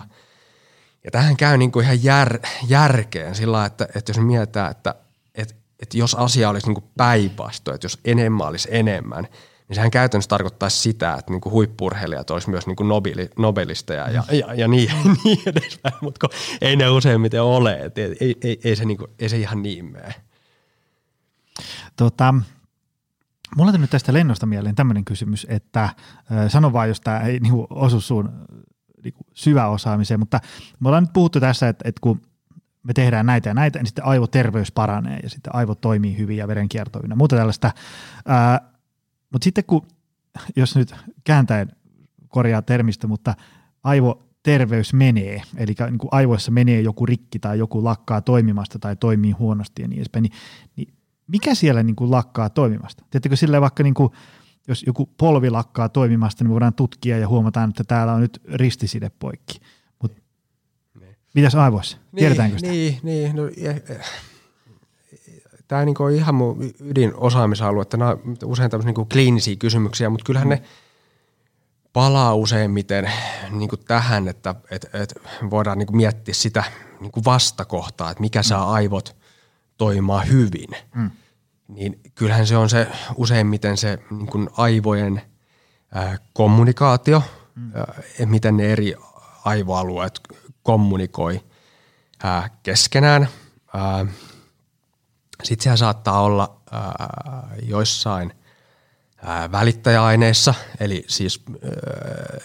[1.04, 2.38] Ja tähän käy niin kuin ihan jär,
[2.68, 4.94] järkeen sillä että, että jos mietitään, että,
[5.34, 9.26] että, että jos asia olisi niin päinvastoin, että jos enemmän olisi enemmän,
[9.68, 14.24] niin sehän käytännössä tarkoittaisi sitä, että niin huippurheilijat olisi myös niin kuin nobeli, nobelisteja ja,
[14.32, 14.90] ja, ja niin,
[15.24, 16.28] niin edespäin, mutta
[16.60, 19.84] ei ne useimmiten ole, ei, ei, ei, ei, se niin kuin, ei se ihan niin
[19.84, 20.14] mene.
[21.96, 22.34] Tota,
[23.56, 25.94] mulla on nyt tästä lennosta mieleen tämmöinen kysymys, että äh,
[26.48, 28.32] sano vaan, jos tämä ei niinku, osu sun
[29.04, 30.40] niinku, syvä osaamiseen, mutta
[30.80, 32.20] me ollaan nyt puhuttu tässä, että, että kun
[32.82, 36.48] me tehdään näitä ja näitä, niin sitten aivoterveys paranee ja sitten aivot toimii hyvin ja
[36.48, 37.70] verenkierto ja muuta tällaista.
[38.26, 38.60] Ää,
[39.32, 39.86] mutta sitten kun,
[40.56, 40.94] jos nyt
[41.24, 41.72] kääntäen
[42.28, 43.34] korjaa termistä, mutta
[43.84, 49.32] aivoterveys menee, eli niin kuin aivoissa menee joku rikki tai joku lakkaa toimimasta tai toimii
[49.32, 50.32] huonosti ja niin edespäin, niin,
[50.76, 50.95] niin
[51.26, 53.04] mikä siellä niin kuin lakkaa toimimasta?
[53.10, 54.10] Tiedättekö silleen vaikka niin kuin,
[54.68, 58.42] jos joku polvi lakkaa toimimasta, niin me voidaan tutkia ja huomataan, että täällä on nyt
[58.54, 59.60] ristiside poikki.
[60.02, 60.12] Mut
[61.00, 61.16] niin.
[61.34, 61.96] mitäs aivoissa?
[61.96, 62.72] Niin, Tiedetäänkö sitä?
[62.72, 63.42] Niin, niin no,
[65.68, 70.24] tämä niin on ihan mun ydinosaamisalue, että nämä on usein tämmöisiä niin kliinisiä kysymyksiä, mutta
[70.24, 70.62] kyllähän ne
[71.92, 73.12] palaa useimmiten
[73.50, 75.20] niin kuin tähän, että, että, että
[75.50, 76.64] voidaan niin kuin miettiä sitä
[77.00, 79.16] niin kuin vastakohtaa, että mikä saa aivot
[79.76, 80.68] toimimaan hyvin.
[80.94, 81.10] Mm.
[81.68, 85.22] Niin kyllähän se on se useimmiten se niin kuin aivojen
[85.94, 87.22] ää, kommunikaatio,
[87.54, 87.72] mm.
[87.74, 88.94] ää, miten ne eri
[89.44, 90.20] aivoalueet
[90.62, 91.40] kommunikoi
[92.22, 93.28] ää, keskenään.
[93.74, 94.06] Ää,
[95.42, 98.32] sitten siellä saattaa olla ää, joissain
[99.52, 101.60] välittäjäaineissa, eli siis ää,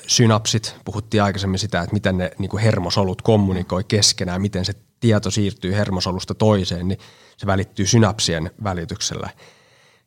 [0.07, 5.31] synapsit, puhuttiin aikaisemmin sitä, että miten ne niin kuin hermosolut kommunikoi keskenään, miten se tieto
[5.31, 6.99] siirtyy hermosolusta toiseen, niin
[7.41, 9.29] se välittyy synapsien välityksellä.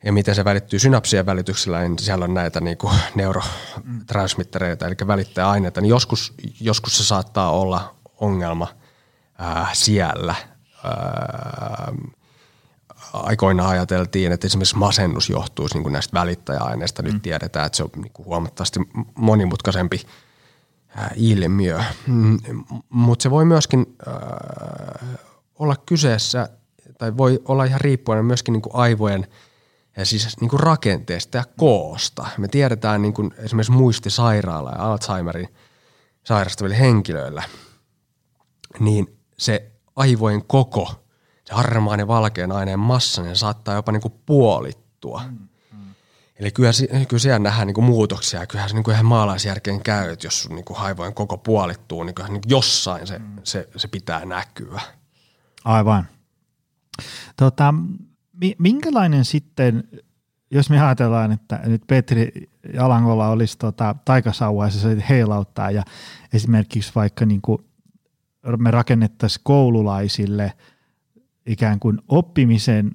[0.05, 5.81] Ja miten se välittyy synapsien välityksellä, niin siellä on näitä niin kuin neurotransmittereita, eli välittäjäaineita,
[5.81, 8.67] niin joskus, joskus se saattaa olla ongelma
[9.37, 10.35] ää, siellä.
[10.83, 11.93] Ää,
[13.13, 17.03] aikoinaan ajateltiin, että esimerkiksi masennus johtuisi niin kuin näistä välittäjäaineista.
[17.03, 17.21] Nyt mm.
[17.21, 18.79] tiedetään, että se on niin kuin huomattavasti
[19.15, 20.01] monimutkaisempi
[21.15, 21.79] ilmiö.
[22.07, 22.39] Mm,
[22.89, 25.19] Mutta se voi myöskin äh,
[25.59, 26.49] olla kyseessä,
[26.97, 29.27] tai voi olla ihan riippuen myöskin niin kuin aivojen
[29.97, 32.25] ja siis niin kuin rakenteesta ja koosta.
[32.37, 35.53] Me tiedetään niin kuin esimerkiksi muistisairaala ja Alzheimerin
[36.23, 37.43] sairastavilla henkilöillä,
[38.79, 40.91] niin se aivojen koko–
[41.45, 45.21] se harmaan ja valkean aineen massa, niin saattaa jopa niin kuin puolittua.
[45.29, 45.95] Mm, mm.
[46.39, 46.71] Eli kyllä,
[47.07, 50.27] kyllä siellä nähdään niin kuin muutoksia ja kyllähän se niin kuin ihan maalaisjärkeen käy, että
[50.27, 53.37] jos sun niin kuin haivojen koko puolittuu, niin kyllähän niin jossain se, mm.
[53.43, 54.81] se, se pitää näkyä.
[55.65, 56.07] Aivan.
[57.35, 57.73] Tota,
[58.59, 59.83] minkälainen sitten,
[60.51, 65.83] jos me ajatellaan, että nyt Petri Jalangolla olisi tota, taikasauva ja se heilauttaa ja
[66.33, 67.59] esimerkiksi vaikka niin kuin
[68.57, 70.53] me rakennettaisiin koululaisille–
[71.45, 72.91] ikään kuin oppimisen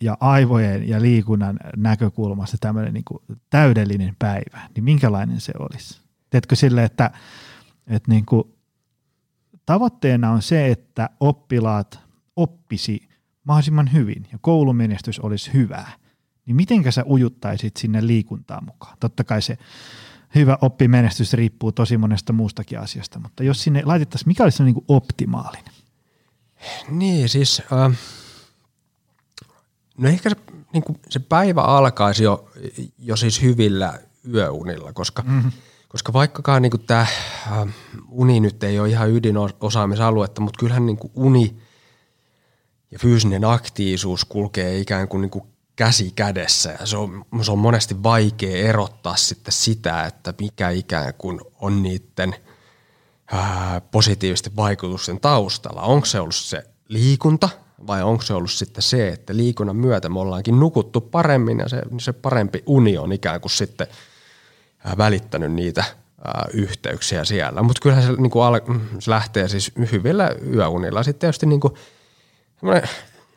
[0.00, 6.00] ja aivojen ja liikunnan näkökulmasta tämmöinen niin kuin täydellinen päivä, niin minkälainen se olisi?
[6.30, 7.10] Teetkö sille, että,
[7.86, 8.44] että niin kuin
[9.66, 12.00] tavoitteena on se, että oppilaat
[12.36, 13.08] oppisi
[13.44, 15.92] mahdollisimman hyvin ja koulumenestys olisi hyvää,
[16.46, 18.96] niin mitenkä sä ujuttaisit sinne liikuntaan mukaan?
[19.00, 19.58] Totta kai se
[20.34, 24.74] hyvä oppimenestys riippuu tosi monesta muustakin asiasta, mutta jos sinne laitettaisiin, mikä olisi se niin
[24.74, 25.74] kuin optimaalinen?
[26.90, 27.98] Niin, siis äh,
[29.98, 30.36] no ehkä se,
[30.72, 32.50] niin kuin se päivä alkaisi jo,
[32.98, 33.98] jo siis hyvillä
[34.34, 35.52] yöunilla, koska, mm-hmm.
[35.88, 37.68] koska vaikkakaan niin tämä äh,
[38.08, 41.56] uni nyt ei ole ihan ydinosaamisaluetta, mutta kyllähän niin kuin uni
[42.94, 45.44] ja fyysinen aktiivisuus kulkee ikään kuin, niin kuin
[45.76, 51.14] käsi kädessä ja se on, se on monesti vaikea erottaa sitten sitä, että mikä ikään
[51.18, 52.34] kuin on niiden–
[53.32, 55.82] ää, positiivisten vaikutusten taustalla?
[55.82, 57.48] Onko se ollut se liikunta
[57.86, 61.82] vai onko se ollut sitten se, että liikunnan myötä me ollaankin nukuttu paremmin ja se,
[61.98, 63.86] se parempi uni on ikään kuin sitten
[64.84, 65.84] ää, välittänyt niitä
[66.24, 67.62] ää, yhteyksiä siellä.
[67.62, 68.60] Mutta kyllähän se, niin al-
[68.98, 71.02] se lähtee siis hyvillä yöunilla.
[71.02, 71.74] Sitten tietysti niin kuin,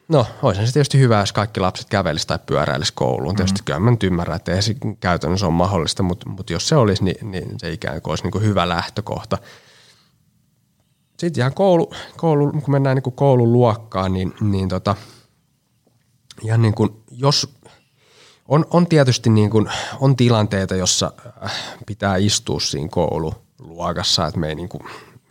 [0.07, 3.33] No, olisi se tietysti hyvä, jos kaikki lapset kävelisivät tai pyöräilisivät kouluun.
[3.33, 3.35] Mm.
[3.35, 6.75] Tietysti kyllä mä nyt ymmärrän, että ei se käytännössä ole mahdollista, mutta, mutta jos se
[6.75, 9.37] olisi, niin, niin se ikään kuin olisi niin kuin hyvä lähtökohta–
[11.19, 14.95] sitten ihan koulu, koulu, kun mennään niin kuin koulun luokkaan, niin, niin tota,
[16.43, 17.53] ihan niin kuin, jos
[18.47, 21.11] on, on tietysti niin kuin, on tilanteita, jossa
[21.45, 21.53] äh,
[21.85, 24.83] pitää istua siinä koululuokassa, että me ei, niin kuin,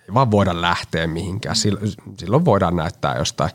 [0.09, 1.57] ei vaan voida lähteä mihinkään.
[1.57, 3.51] Silloin voidaan näyttää jostain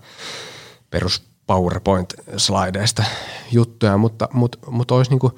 [0.89, 3.03] perus PowerPoint-slideista
[3.51, 5.33] juttuja, mutta, mutta, mutta olisi niin kuin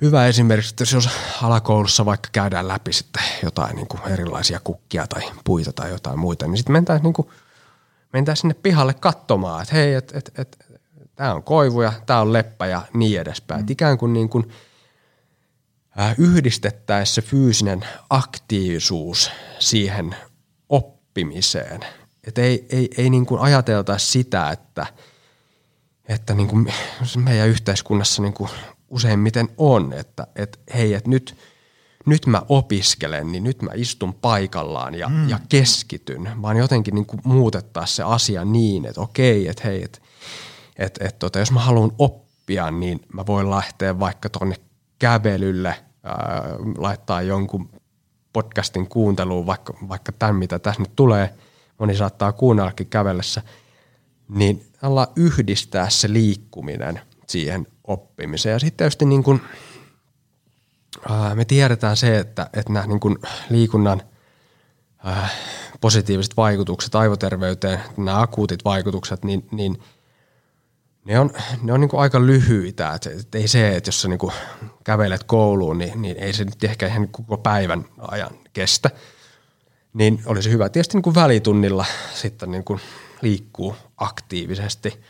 [0.00, 1.08] hyvä esimerkiksi, että jos
[1.42, 6.46] alakoulussa vaikka käydään läpi sitten jotain niin kuin erilaisia kukkia tai puita tai jotain muita,
[6.46, 7.28] niin sitten mentäisiin niin kuin,
[8.34, 10.58] sinne pihalle katsomaan, että hei, että et, et,
[11.16, 13.60] tämä on koivu ja tämä on leppä ja niin edespäin.
[13.60, 13.64] Mm.
[13.64, 14.52] Et ikään kuin, niin kuin
[16.18, 20.16] yhdistettäisiin se fyysinen aktiivisuus siihen
[20.68, 21.80] oppimiseen.
[22.26, 24.86] Että ei, ei, ei niin kuin ajateltaisi sitä, että,
[26.08, 26.72] että niin kuin
[27.16, 28.50] meidän yhteiskunnassa niin kuin
[28.88, 31.36] useimmiten on, että, että hei, että nyt,
[32.06, 35.28] nyt mä opiskelen, niin nyt mä istun paikallaan ja, mm.
[35.28, 39.98] ja keskityn, vaan jotenkin niin kuin muutettaa se asia niin, että okei, että hei, että,
[40.78, 44.56] että, että tota, jos mä haluan oppia, niin mä voin lähteä vaikka tuonne
[45.02, 46.16] kävelylle, ää,
[46.78, 47.70] laittaa jonkun
[48.32, 51.34] podcastin kuunteluun, vaikka, vaikka tämän, mitä tässä nyt tulee,
[51.78, 53.42] moni saattaa kuunnellakin kävellessä,
[54.28, 58.52] niin olla yhdistää se liikkuminen siihen oppimiseen.
[58.52, 59.40] Ja sitten tietysti niin kuin,
[61.10, 63.18] ää, me tiedetään se, että, että nämä niin kuin
[63.50, 64.02] liikunnan
[65.04, 65.28] ää,
[65.80, 69.82] positiiviset vaikutukset aivoterveyteen, nämä akuutit vaikutukset, niin, niin
[71.04, 71.30] ne on,
[71.62, 72.94] ne on niin aika lyhyitä.
[72.94, 74.32] Et, et ei se, että jos sä niin kuin
[74.84, 78.90] kävelet kouluun, niin, niin ei se nyt ehkä ihan koko päivän ajan kestä.
[79.94, 81.84] Niin olisi hyvä tietysti niin välitunnilla
[82.14, 82.64] sitten niin
[83.22, 84.98] liikkuu aktiivisesti–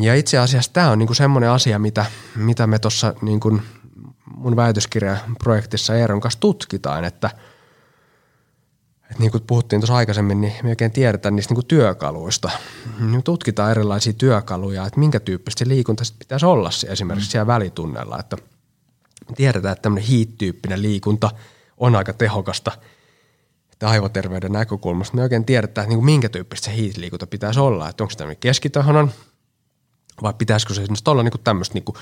[0.00, 3.60] ja itse asiassa tämä on niinku semmoinen asia, mitä, mitä me tuossa niinku
[4.36, 7.30] mun väitöskirjaprojektissa Eeron kanssa tutkitaan, että,
[9.14, 12.50] että niin kuin puhuttiin tuossa aikaisemmin, niin me oikein tiedetään niistä niin työkaluista.
[12.98, 18.18] Me tutkitaan erilaisia työkaluja, että minkä tyyppistä liikunta sit pitäisi olla se esimerkiksi siellä välitunnella.
[18.18, 18.36] Että
[19.36, 21.30] tiedetään, että tämmöinen hiittyyppinen liikunta
[21.78, 22.72] on aika tehokasta
[23.72, 25.16] että aivoterveyden näkökulmasta.
[25.16, 27.88] Me oikein tiedetään, että niin kuin minkä tyyppistä se hiitliikunta pitäisi olla.
[27.88, 29.12] Että onko se tämmöinen keskitahonan–
[30.22, 31.96] vai pitäisikö se olla niinku tämmöistä niinku,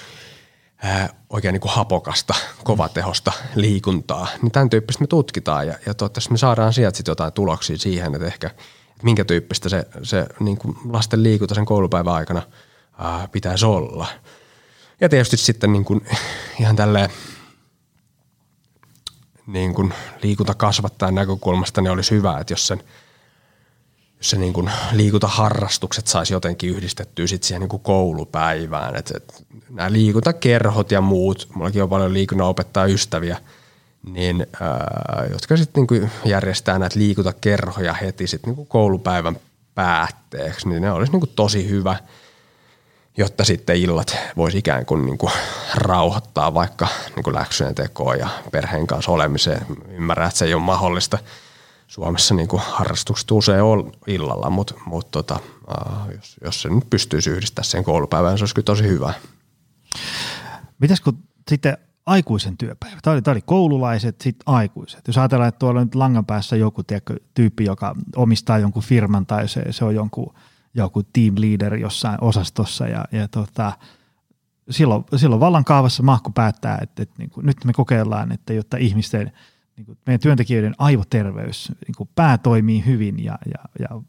[0.83, 6.39] ää, oikein niinku hapokasta, kovatehosta liikuntaa, niin tämän tyyppistä me tutkitaan ja, ja toivottavasti me
[6.39, 11.23] saadaan sieltä sitten jotain tuloksia siihen, että ehkä että minkä tyyppistä se, se niinku lasten
[11.23, 12.43] liikunta sen koulupäivän aikana
[12.99, 14.07] ää, pitäisi olla.
[15.01, 16.07] Ja tietysti sitten niin kuin,
[16.61, 17.11] ihan tälleen
[19.47, 22.83] niin kuin liikuntakasvattajan näkökulmasta niin olisi hyvä, että jos sen–
[24.23, 28.97] se niin kuin liikuntaharrastukset saisi jotenkin yhdistettyä sit siihen niin kuin koulupäivään.
[28.97, 33.39] Et, et, nämä liikuntakerhot ja muut, mullakin on paljon liikunnanopettaja ystäviä,
[34.03, 39.37] niin, ää, jotka sitten niin järjestää näitä liikuntakerhoja heti sit niin kuin koulupäivän
[39.75, 41.97] päätteeksi, niin ne olisi niin kuin tosi hyvä,
[43.17, 45.33] jotta sitten illat voisi ikään kuin, niin kuin
[45.75, 49.67] rauhoittaa vaikka niin kuin läksyjen tekoon ja perheen kanssa olemiseen.
[49.89, 51.19] Ymmärrän, että se ei ole mahdollista–
[51.93, 55.41] Suomessa niin kuin harrastukset usein on illalla, mutta, mutta tota,
[56.15, 59.15] jos, jos se nyt pystyisi yhdistämään sen koulupäivään, se olisi kyllä tosi hyvä.
[60.79, 61.19] Mitäs kun
[61.51, 62.99] sitten aikuisen työpäivä?
[63.03, 65.07] Tämä oli, tämä oli koululaiset, sitten aikuiset.
[65.07, 69.27] Jos ajatellaan, että tuolla on nyt langan päässä joku tiedätkö, tyyppi, joka omistaa jonkun firman
[69.27, 70.35] tai se, se on jonkun,
[70.75, 73.73] joku team leader jossain osastossa ja, ja tota,
[74.71, 78.77] silloin, silloin vallan kaavassa mahku päättää, että, että niin kuin, nyt me kokeillaan, että jotta
[78.77, 79.33] ihmisten–
[79.77, 84.03] niin kuin meidän työntekijöiden aivoterveys, niin kuin pää toimii hyvin ja, ja, ja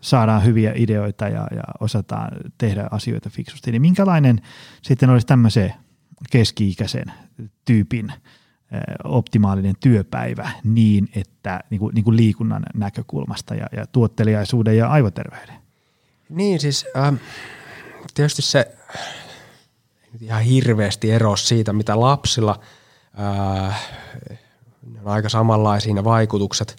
[0.00, 4.40] saadaan hyviä ideoita ja, ja osataan tehdä asioita fiksusti, niin minkälainen
[4.82, 5.74] sitten olisi tämmöisen
[6.30, 7.12] keski-ikäisen
[7.64, 8.12] tyypin
[9.04, 15.54] optimaalinen työpäivä niin, että niin kuin, niin kuin liikunnan näkökulmasta ja, ja tuotteliaisuuden ja aivoterveyden?
[16.28, 17.14] Niin siis ähm,
[18.14, 18.76] tietysti se
[20.20, 22.60] ihan hirveästi ero siitä, mitä lapsilla
[23.68, 23.88] äh,
[24.86, 26.76] ne on aika samanlaisia ne vaikutukset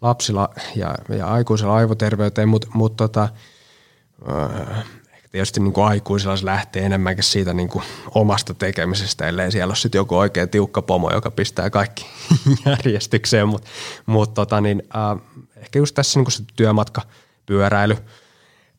[0.00, 3.28] lapsilla ja, ja aikuisilla aivoterveyteen, mutta mut tota,
[4.30, 4.84] äh,
[5.32, 7.84] tietysti niin kuin aikuisilla se lähtee enemmänkin siitä niin kuin
[8.14, 12.06] omasta tekemisestä, ellei siellä ole sitten joku oikein tiukka pomo, joka pistää kaikki
[12.66, 13.70] järjestykseen, mutta
[14.06, 17.02] mut tota, niin, äh, ehkä just tässä niin kuin se työmatka,
[17.46, 17.96] pyöräily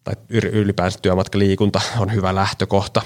[0.03, 3.01] tai ylipäänsä työmatkaliikunta on hyvä lähtökohta.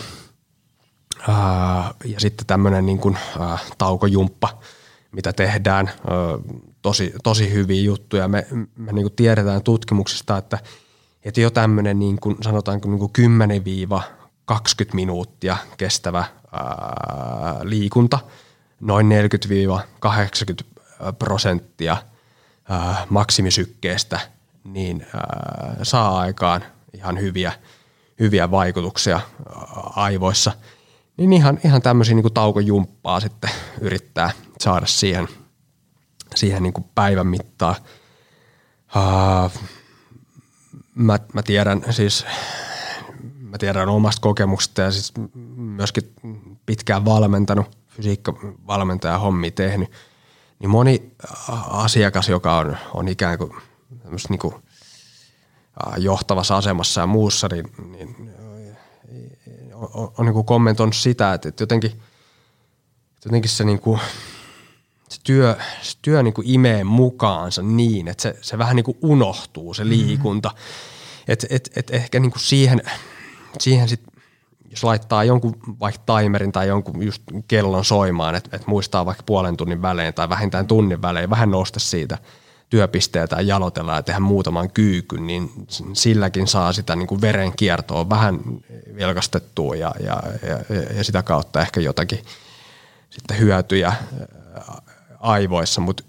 [1.30, 4.49] Äh, ja sitten tämmöinen niin kuin, äh, taukojumppa–
[5.12, 5.91] mitä tehdään,
[6.82, 8.28] tosi, tosi hyviä juttuja.
[8.28, 10.60] Me, me niin kuin tiedetään tutkimuksista, että,
[11.24, 13.12] että jo tämmöinen niin kuin, sanotaanko niin kuin
[14.51, 14.53] 10-20
[14.93, 16.20] minuuttia kestävä
[16.51, 18.20] ää, liikunta,
[18.80, 19.10] noin
[20.05, 20.64] 40-80
[21.20, 21.97] prosenttia
[22.70, 24.20] ää, maksimisykkeestä,
[24.64, 27.53] niin ää, saa aikaan ihan hyviä,
[28.20, 29.22] hyviä vaikutuksia
[29.95, 30.51] aivoissa.
[31.20, 33.49] Niin ihan, ihan tämmöisiä niin taukojumppaa sitten
[33.82, 35.28] yrittää– saada siihen,
[36.36, 37.76] siihen niin päivän mittaan.
[38.95, 39.51] Uh,
[40.95, 42.26] mä, mä tiedän siis,
[43.39, 45.13] mä tiedän omasta kokemuksesta ja siis
[45.55, 46.13] myöskin
[46.65, 49.91] pitkään valmentanut fysiikkavalmentaja hommi tehnyt,
[50.59, 51.11] niin moni
[51.67, 53.51] asiakas, joka on, on ikään kuin,
[54.30, 54.55] niin kuin
[55.97, 58.34] johtavassa asemassa ja muussa, niin, niin
[59.80, 62.01] on, on, on niin kommentoinut sitä, että, että jotenkin,
[63.25, 63.99] jotenkin se, niin kuin,
[65.09, 68.97] se työ, se työ niin kuin imee mukaansa niin, että se, se vähän niin kuin
[69.01, 70.49] unohtuu se liikunta.
[70.49, 71.23] Mm-hmm.
[71.27, 72.82] Että et, et ehkä niin kuin siihen,
[73.59, 74.03] siihen sit,
[74.69, 79.57] jos laittaa jonkun vaikka timerin tai jonkun just kellon soimaan, että et muistaa vaikka puolen
[79.57, 82.17] tunnin välein tai vähintään tunnin välein, vähän nosta siitä–
[82.70, 85.51] työpisteitä ja jalotella ja tehdä muutaman kyykyn, niin
[85.93, 88.39] silläkin saa sitä niin kuin verenkiertoa vähän
[88.95, 92.20] vilkastettua ja, ja, ja, ja sitä kautta ehkä jotakin
[93.09, 93.93] sitten hyötyjä
[95.20, 96.03] aivoissa, mutta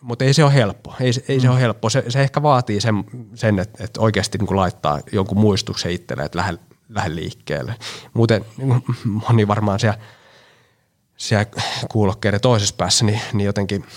[0.00, 0.94] mutta ei se ole helppo.
[1.00, 1.90] Ei, ei se ole helppo.
[1.90, 3.04] Se, se ehkä vaatii sen,
[3.34, 7.74] sen että, että oikeasti niin kuin laittaa jonkun muistuksen itselleen, että lähde, lähde liikkeelle.
[8.14, 8.82] Muuten niin
[9.28, 9.98] moni varmaan siellä,
[11.16, 11.46] siellä
[11.90, 13.84] kuulokkeiden toisessa päässä, niin, niin jotenkin–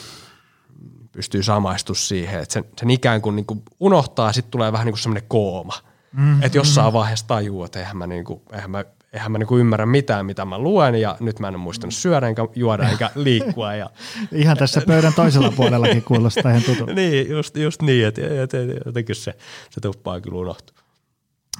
[1.19, 4.93] pystyy samaistumaan siihen, että sen, sen ikään kuin, niin kuin unohtaa, sitten tulee vähän niin
[4.93, 5.73] kuin semmoinen kooma.
[6.13, 6.43] Mm-hmm.
[6.43, 9.59] Että jossain vaiheessa tajuu, että eihän mä, niin kuin, eihän mä, eihän mä niin kuin
[9.59, 13.11] ymmärrä mitään, mitä mä luen ja nyt mä en ole muistanut syödä enkä juoda eikä
[13.25, 13.73] liikkua.
[13.73, 13.89] Ja,
[14.31, 16.93] ihan tässä pöydän toisella puolellakin kuulostaa ihan tutulta.
[17.01, 19.33] niin, just, just niin, että et, et, jotenkin se,
[19.69, 20.77] se tuppaa kyllä unohtua.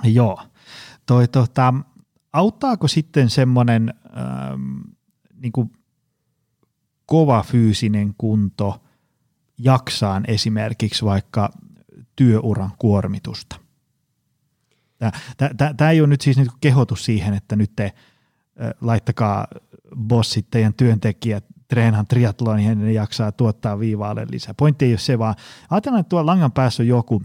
[0.04, 0.42] Joo.
[1.06, 1.74] Toi, tota,
[2.34, 4.78] auttaako sitten semmoinen ähm,
[5.42, 5.72] niin
[7.06, 8.76] kova fyysinen kunto–
[9.60, 11.50] jaksaan esimerkiksi vaikka
[12.16, 13.56] työuran kuormitusta.
[15.78, 17.94] Tämä ei ole nyt siis nyt kehotus siihen, että nyt te
[18.82, 19.48] laittakaa
[19.96, 24.54] bossit, teidän työntekijät treenaan triatlonia ja ne jaksaa tuottaa viivaalle lisää.
[24.54, 25.36] Pointti ei ole se, vaan
[25.70, 27.24] ajatellaan, että tuolla langan päässä on joku,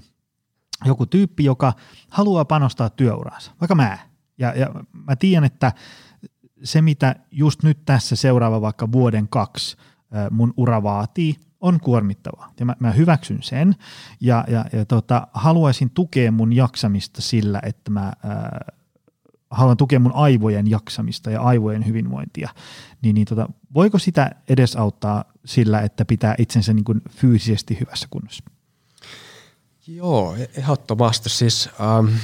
[0.84, 1.72] joku tyyppi, joka
[2.08, 3.98] haluaa panostaa työuraansa, vaikka mä.
[4.38, 5.72] Ja, ja mä tiedän, että
[6.62, 9.76] se mitä just nyt tässä seuraava vaikka vuoden kaksi
[10.30, 13.76] mun ura vaatii, on kuormittavaa ja mä, mä hyväksyn sen
[14.20, 18.72] ja, ja, ja tota, haluaisin tukea mun jaksamista sillä, että mä ää,
[19.50, 22.48] haluan tukea mun aivojen jaksamista ja aivojen hyvinvointia,
[23.02, 28.44] niin, niin tota, voiko sitä edesauttaa sillä, että pitää itsensä niin kuin fyysisesti hyvässä kunnossa?
[29.86, 31.28] Joo, e-, ehdottomasti.
[31.28, 32.14] Siis, ähm,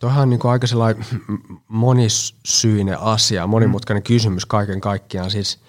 [0.00, 0.66] Tuohan on niin aika
[1.68, 4.06] monisyinen asia, monimutkainen mm.
[4.06, 5.30] kysymys kaiken kaikkiaan.
[5.30, 5.60] Siis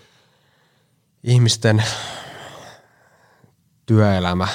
[1.23, 1.83] ihmisten
[3.85, 4.47] työelämä,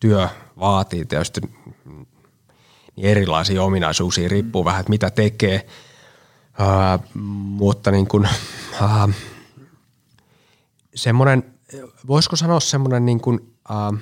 [0.00, 0.28] työ
[0.60, 1.40] vaatii tietysti
[2.96, 5.66] niin erilaisia ominaisuuksia, riippuu vähän, että mitä tekee,
[6.60, 8.28] uh, mutta niin kuin,
[8.82, 9.14] uh,
[10.94, 11.44] semmoinen,
[12.06, 13.98] voisiko sanoa semmoinen niin kuin, uh,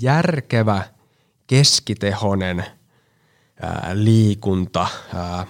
[0.00, 0.84] järkevä,
[1.46, 2.64] keskitehonen uh,
[3.92, 5.46] liikunta, uh,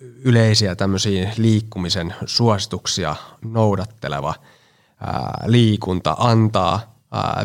[0.00, 6.95] yleisiä tämmöisiä liikkumisen suosituksia noudatteleva uh, liikunta antaa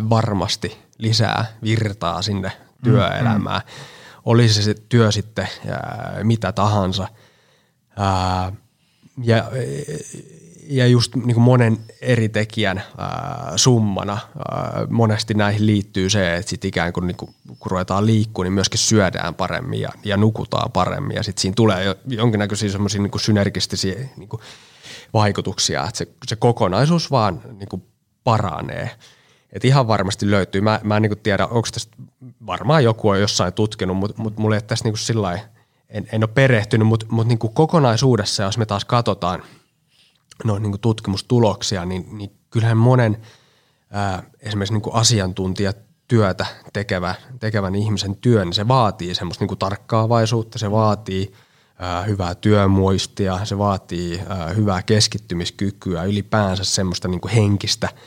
[0.09, 2.51] varmasti lisää virtaa sinne
[2.83, 3.61] työelämään.
[3.65, 4.21] Mm, mm.
[4.25, 7.07] Olisi se työ sitten ää, mitä tahansa.
[7.97, 8.51] Ää,
[9.23, 9.51] ja,
[10.67, 14.17] ja just niin kuin monen eri tekijän ää, summana
[14.51, 18.53] ää, monesti näihin liittyy se, että sit ikään kuin, niin kuin kun ruvetaan liikkua, niin
[18.53, 21.15] myöskin syödään paremmin ja, ja nukutaan paremmin.
[21.15, 24.41] Ja sitten siinä tulee jo jonkinnäköisiä semmoisia niin synergistisiä niin kuin
[25.13, 27.83] vaikutuksia, että se, se kokonaisuus vaan niin kuin
[28.23, 28.91] paranee.
[29.53, 30.61] Et ihan varmasti löytyy.
[30.61, 31.97] Mä, mä en niin tiedä, onko tästä,
[32.45, 35.39] varmaan joku on jossain tutkinut, mutta mut mulla ei tässä niin sillä
[35.89, 39.43] en, en ole perehtynyt, mutta mut niin kokonaisuudessa, jos me taas katsotaan
[40.43, 43.17] no, niin tutkimustuloksia, niin, niin kyllähän monen
[43.91, 50.71] ää, esimerkiksi niin asiantuntijatyötä tekevä, tekevän ihmisen työn, niin se vaatii semmoista niin tarkkaavaisuutta, se
[50.71, 51.33] vaatii
[51.79, 57.89] ää, hyvää työmuistia, se vaatii ää, hyvää keskittymiskykyä, ylipäänsä semmoista niin henkistä–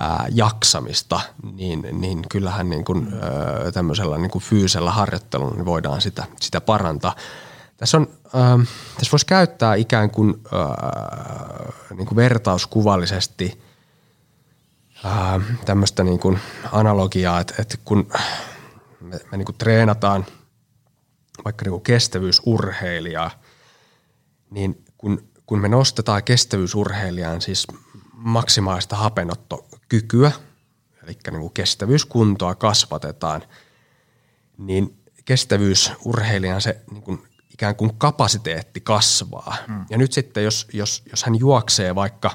[0.00, 1.20] ää, jaksamista,
[1.52, 6.60] niin, niin kyllähän niin kuin, ää, tämmöisellä niin kuin fyysellä harjoittelulla niin voidaan sitä, sitä
[6.60, 7.14] parantaa.
[7.76, 8.58] Tässä, on, ää,
[8.94, 13.62] tässä voisi käyttää ikään kuin, ää, niin kuin vertauskuvallisesti
[15.04, 16.38] ää, tämmöistä niin kuin
[16.72, 18.08] analogiaa, että, että kun
[19.00, 20.26] me, me niin kuin treenataan
[21.44, 23.30] vaikka niin kuin kestävyysurheilijaa,
[24.50, 27.66] niin kun, kun me nostetaan kestävyysurheilijaan siis
[28.12, 28.96] maksimaalista
[29.86, 30.32] hapenottokykyä,
[31.02, 33.42] eli niin kuin kestävyyskuntoa kasvatetaan,
[34.58, 37.22] niin kestävyysurheilijan se niin kuin
[37.52, 39.56] ikään kuin kapasiteetti kasvaa.
[39.66, 39.86] Hmm.
[39.90, 42.30] Ja nyt sitten, jos, jos, jos hän juoksee vaikka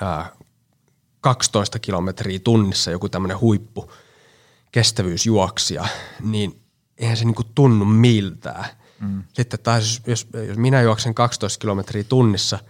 [0.00, 0.32] ää,
[1.20, 3.92] 12 kilometriä tunnissa, joku tämmöinen huippu
[4.72, 5.88] kestävyysjuoksija,
[6.20, 6.60] niin
[6.98, 8.64] eihän se niin kuin tunnu miltään.
[9.00, 9.22] Hmm.
[9.32, 12.58] Sitten taas jos, jos minä juoksen 12 kilometriä tunnissa–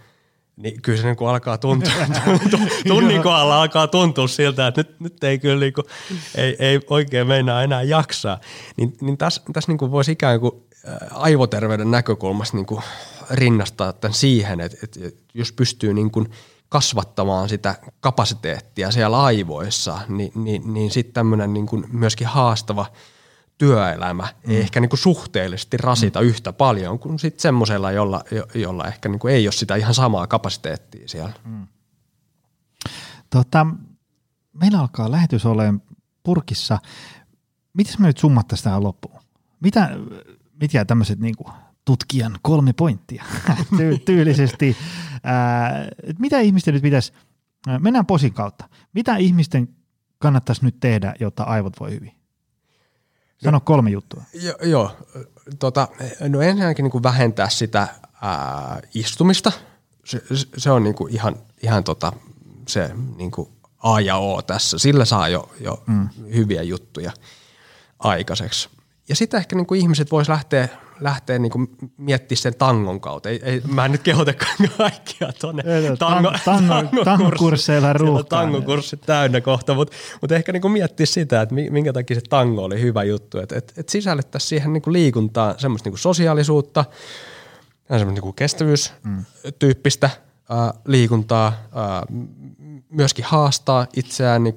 [0.57, 1.91] niin kyllä se niin kuin alkaa tuntua,
[2.87, 5.85] tunnin kohdalla alkaa tuntua siltä, että nyt, nyt ei kyllä niin kuin,
[6.35, 8.39] ei, ei oikein meinaa enää jaksaa.
[8.77, 10.51] Niin, niin tässä, tässä niin kuin voisi ikään kuin
[11.11, 12.81] aivoterveyden näkökulmasta niin kuin
[13.31, 14.99] rinnastaa tämän siihen, että, että
[15.33, 16.29] jos pystyy niin kuin
[16.69, 22.85] kasvattamaan sitä kapasiteettia siellä aivoissa, niin, niin, niin sitten tämmöinen niin kuin myöskin haastava
[23.57, 24.51] työelämä mm.
[24.51, 26.27] ei ehkä niin kuin suhteellisesti rasita mm.
[26.27, 28.23] yhtä paljon kuin sitten semmoisella, jolla,
[28.55, 31.33] jolla ehkä niin kuin ei ole sitä ihan samaa kapasiteettia siellä.
[31.45, 31.67] Mm.
[33.29, 33.67] Tota,
[34.53, 35.81] meillä alkaa lähetys olemaan
[36.23, 36.79] purkissa.
[37.73, 39.21] Miten me nyt summattaisiin tähän loppuun?
[39.59, 39.89] Mitä,
[40.61, 41.53] mitkä tämmöiset niin kuin
[41.85, 43.23] tutkijan kolme pointtia
[43.77, 44.77] ty- tyylisesti.
[45.23, 45.87] Ää,
[46.19, 47.13] mitä ihmisten nyt pitäisi,
[47.79, 48.69] mennään posin kautta.
[48.93, 49.69] Mitä ihmisten
[50.19, 52.16] kannattaisi nyt tehdä, jotta aivot voi hyvin?
[53.43, 54.23] Sano kolme juttua.
[54.33, 54.97] Jo, joo,
[55.59, 55.87] tota,
[56.29, 57.87] no ensinnäkin niin kuin vähentää sitä
[58.21, 59.51] ää, istumista.
[60.05, 60.21] Se,
[60.57, 62.13] se on niin kuin ihan, ihan tota,
[62.67, 63.49] se niin kuin
[63.83, 64.77] A ja O tässä.
[64.77, 66.09] Sillä saa jo, jo mm.
[66.35, 67.11] hyviä juttuja
[67.99, 68.69] aikaiseksi.
[69.09, 70.69] Ja sitten ehkä niin kuin ihmiset vois lähteä,
[70.99, 71.51] lähteä niin
[71.97, 73.29] miettimään sen tangon kautta.
[73.29, 74.33] Ei, ei, mä en nyt kehota
[74.77, 75.63] kaikkia tuonne
[75.99, 78.25] tango, tango, tangokursseilla ruuhkaan.
[78.25, 82.81] Tangokurssit täynnä kohta, mutta mut ehkä niin miettiä sitä, että minkä takia se tango oli
[82.81, 83.39] hyvä juttu.
[83.39, 86.85] Että et, et sisällettäisiin siihen niin kuin liikuntaa semmoista niin sosiaalisuutta,
[87.89, 90.09] semmoista niin kestävyystyyppistä
[90.49, 90.57] mm.
[90.57, 92.03] ää, liikuntaa, ää,
[92.89, 94.55] myöskin haastaa itseään niin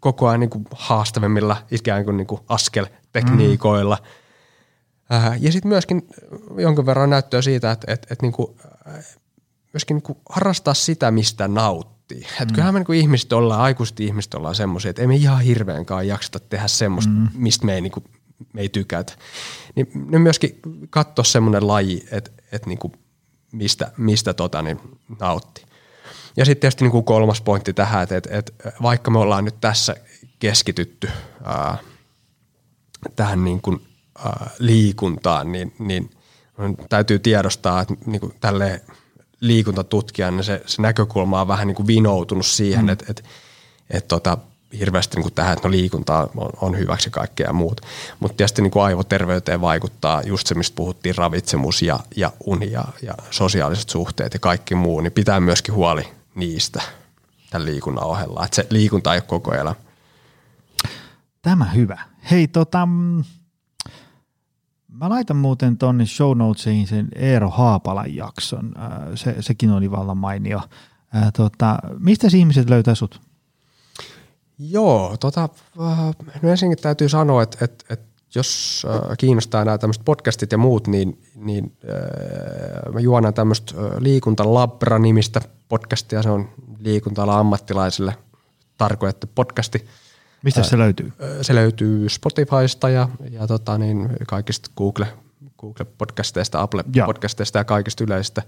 [0.00, 3.98] koko ajan niin kuin haastavimmilla ikään kuin, niin kuin askeltekniikoilla.
[4.00, 4.21] Mm.
[5.12, 6.08] Äh, ja sitten myöskin
[6.58, 8.56] jonkin verran näyttöä siitä, että, että, että niin kuin,
[8.88, 9.04] äh,
[9.72, 12.20] myöskin niin kuin harrastaa sitä, mistä nauttii.
[12.20, 12.42] Mm.
[12.42, 15.40] Että kyllähän me niin kuin ihmiset ollaan, aikuiset ihmiset ollaan semmoisia, että ei me ihan
[15.40, 17.28] hirveänkaan jaksata tehdä semmoista, mm.
[17.34, 18.04] mistä me ei, niin kuin,
[18.52, 19.12] me ei tykätä.
[19.74, 20.60] Niin ne myöskin
[20.90, 22.92] katsoa semmoinen laji, että, että niin kuin
[23.52, 24.80] mistä, mistä tota, niin
[25.20, 25.64] nauttii.
[26.36, 29.60] Ja sitten tietysti niin kuin kolmas pointti tähän, että, että, että vaikka me ollaan nyt
[29.60, 29.96] tässä
[30.38, 31.10] keskitytty
[31.44, 31.78] ää,
[33.16, 33.91] tähän niin kuin, ää,
[34.58, 36.10] liikuntaan, niin, niin
[36.88, 38.80] täytyy tiedostaa, että niin kuin tälleen
[39.40, 42.88] liikuntatutkijan niin se, se näkökulma on vähän niin kuin vinoutunut siihen, mm.
[42.88, 43.22] että, että,
[43.90, 44.38] että tota,
[44.78, 47.80] hirveästi niin kuin tähän, että no liikunta on, on hyväksi kaikkea ja muut.
[48.20, 52.84] Mutta tietysti niin kuin aivoterveyteen vaikuttaa just se, mistä puhuttiin, ravitsemus ja, ja uni ja,
[53.02, 56.82] ja sosiaaliset suhteet ja kaikki muu, niin pitää myöskin huoli niistä
[57.50, 58.44] tämän liikunnan ohella.
[58.44, 59.74] Että se liikunta ei ole koko elämä.
[61.42, 61.98] Tämä hyvä.
[62.30, 62.88] Hei tota,
[64.92, 68.72] mä laitan muuten tonne show notesiin sen Eero Haapalan jakson.
[68.78, 70.60] Äh, se, sekin oli vallan mainio.
[71.16, 73.20] Äh, tota, mistä ihmiset löytää sut?
[74.58, 75.48] Joo, tota,
[75.80, 78.86] äh, no ensinnäkin täytyy sanoa, että, että, että jos
[79.18, 81.76] kiinnostaa nämä tämmöiset podcastit ja muut, niin, niin
[82.92, 86.22] mä juonan tämmöistä Liikuntalabra-nimistä podcastia.
[86.22, 88.14] Se on liikuntala ammattilaisille
[88.78, 89.86] tarkoitettu podcasti.
[90.42, 91.12] Mistä se löytyy?
[91.42, 95.06] Se löytyy Spotifysta ja, ja tota niin, kaikista Google,
[95.60, 98.42] Google-podcasteista, Apple-podcasteista ja kaikista yleisistä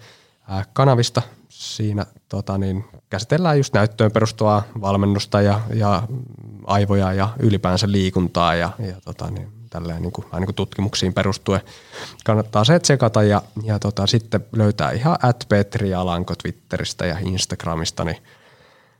[0.73, 1.23] kanavista.
[1.49, 6.03] Siinä tota niin, käsitellään just näyttöön perustuvaa valmennusta ja, ja
[6.67, 11.61] aivoja ja ylipäänsä liikuntaa ja, ja tota niin, tälleen niin kuin, niin kuin tutkimuksiin perustuen.
[12.25, 18.05] Kannattaa se tsekata ja, ja tota, sitten löytää ihan at Petri Alanko Twitteristä ja Instagramista,
[18.05, 18.17] niin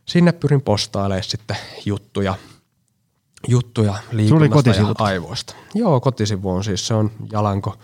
[0.05, 2.35] sinne pyrin postailemaan sitten juttuja,
[3.47, 5.55] juttuja liikunnasta ja aivoista.
[5.73, 7.77] Joo, kotisivu on siis, se on Jalanko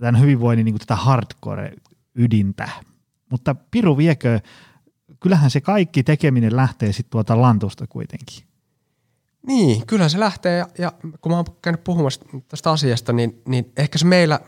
[0.00, 2.68] tämän hyvinvoinnin niin kuin tätä hardcore-ydintä.
[3.30, 4.40] Mutta Piru viekö,
[5.20, 8.48] kyllähän se kaikki tekeminen lähtee sitten tuota lantusta kuitenkin.
[9.46, 13.72] Niin, kyllä se lähtee ja, ja kun mä oon käynyt puhumassa tästä asiasta, niin, niin
[13.76, 14.40] ehkä se meillä,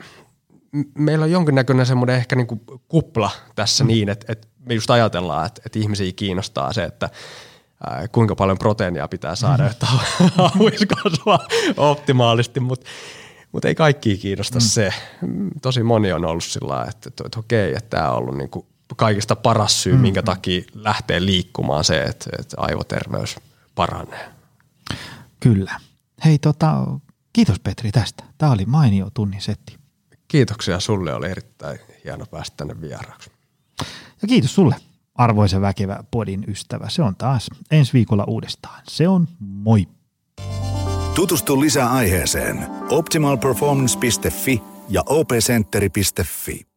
[0.98, 3.88] meillä on jonkinnäköinen semmoinen ehkä niin kuin kupla tässä mm.
[3.88, 7.10] niin, että, että me just ajatellaan, että, että ihmisiä kiinnostaa se, että
[7.86, 9.86] ää, kuinka paljon proteiinia pitää saada, että
[10.36, 12.86] hauis kasvaa optimaalisti, mutta
[13.52, 14.60] mutta ei kaikki kiinnosta mm.
[14.60, 14.92] se.
[15.62, 18.66] Tosi moni on ollut sillä että, että, että okei, että tämä on ollut niin kuin
[18.96, 20.00] kaikista paras syy, mm.
[20.00, 23.36] minkä takia lähtee liikkumaan se, että, että aivoterveys
[23.74, 24.30] paranee.
[25.40, 25.80] Kyllä.
[26.24, 26.86] Hei, tota,
[27.32, 28.24] kiitos Petri tästä.
[28.38, 29.76] Tämä oli mainio tunnin setti.
[30.28, 33.30] Kiitoksia sulle, oli erittäin hieno päästä tänne vieraaksi.
[34.22, 34.76] Ja kiitos sulle
[35.20, 36.88] arvoisa väkevä podin ystävä.
[36.88, 38.82] Se on taas ensi viikolla uudestaan.
[38.88, 39.88] Se on moi!
[41.14, 46.69] Tutustu lisää aiheeseen optimalperformance.fi ja opcenteri.fi.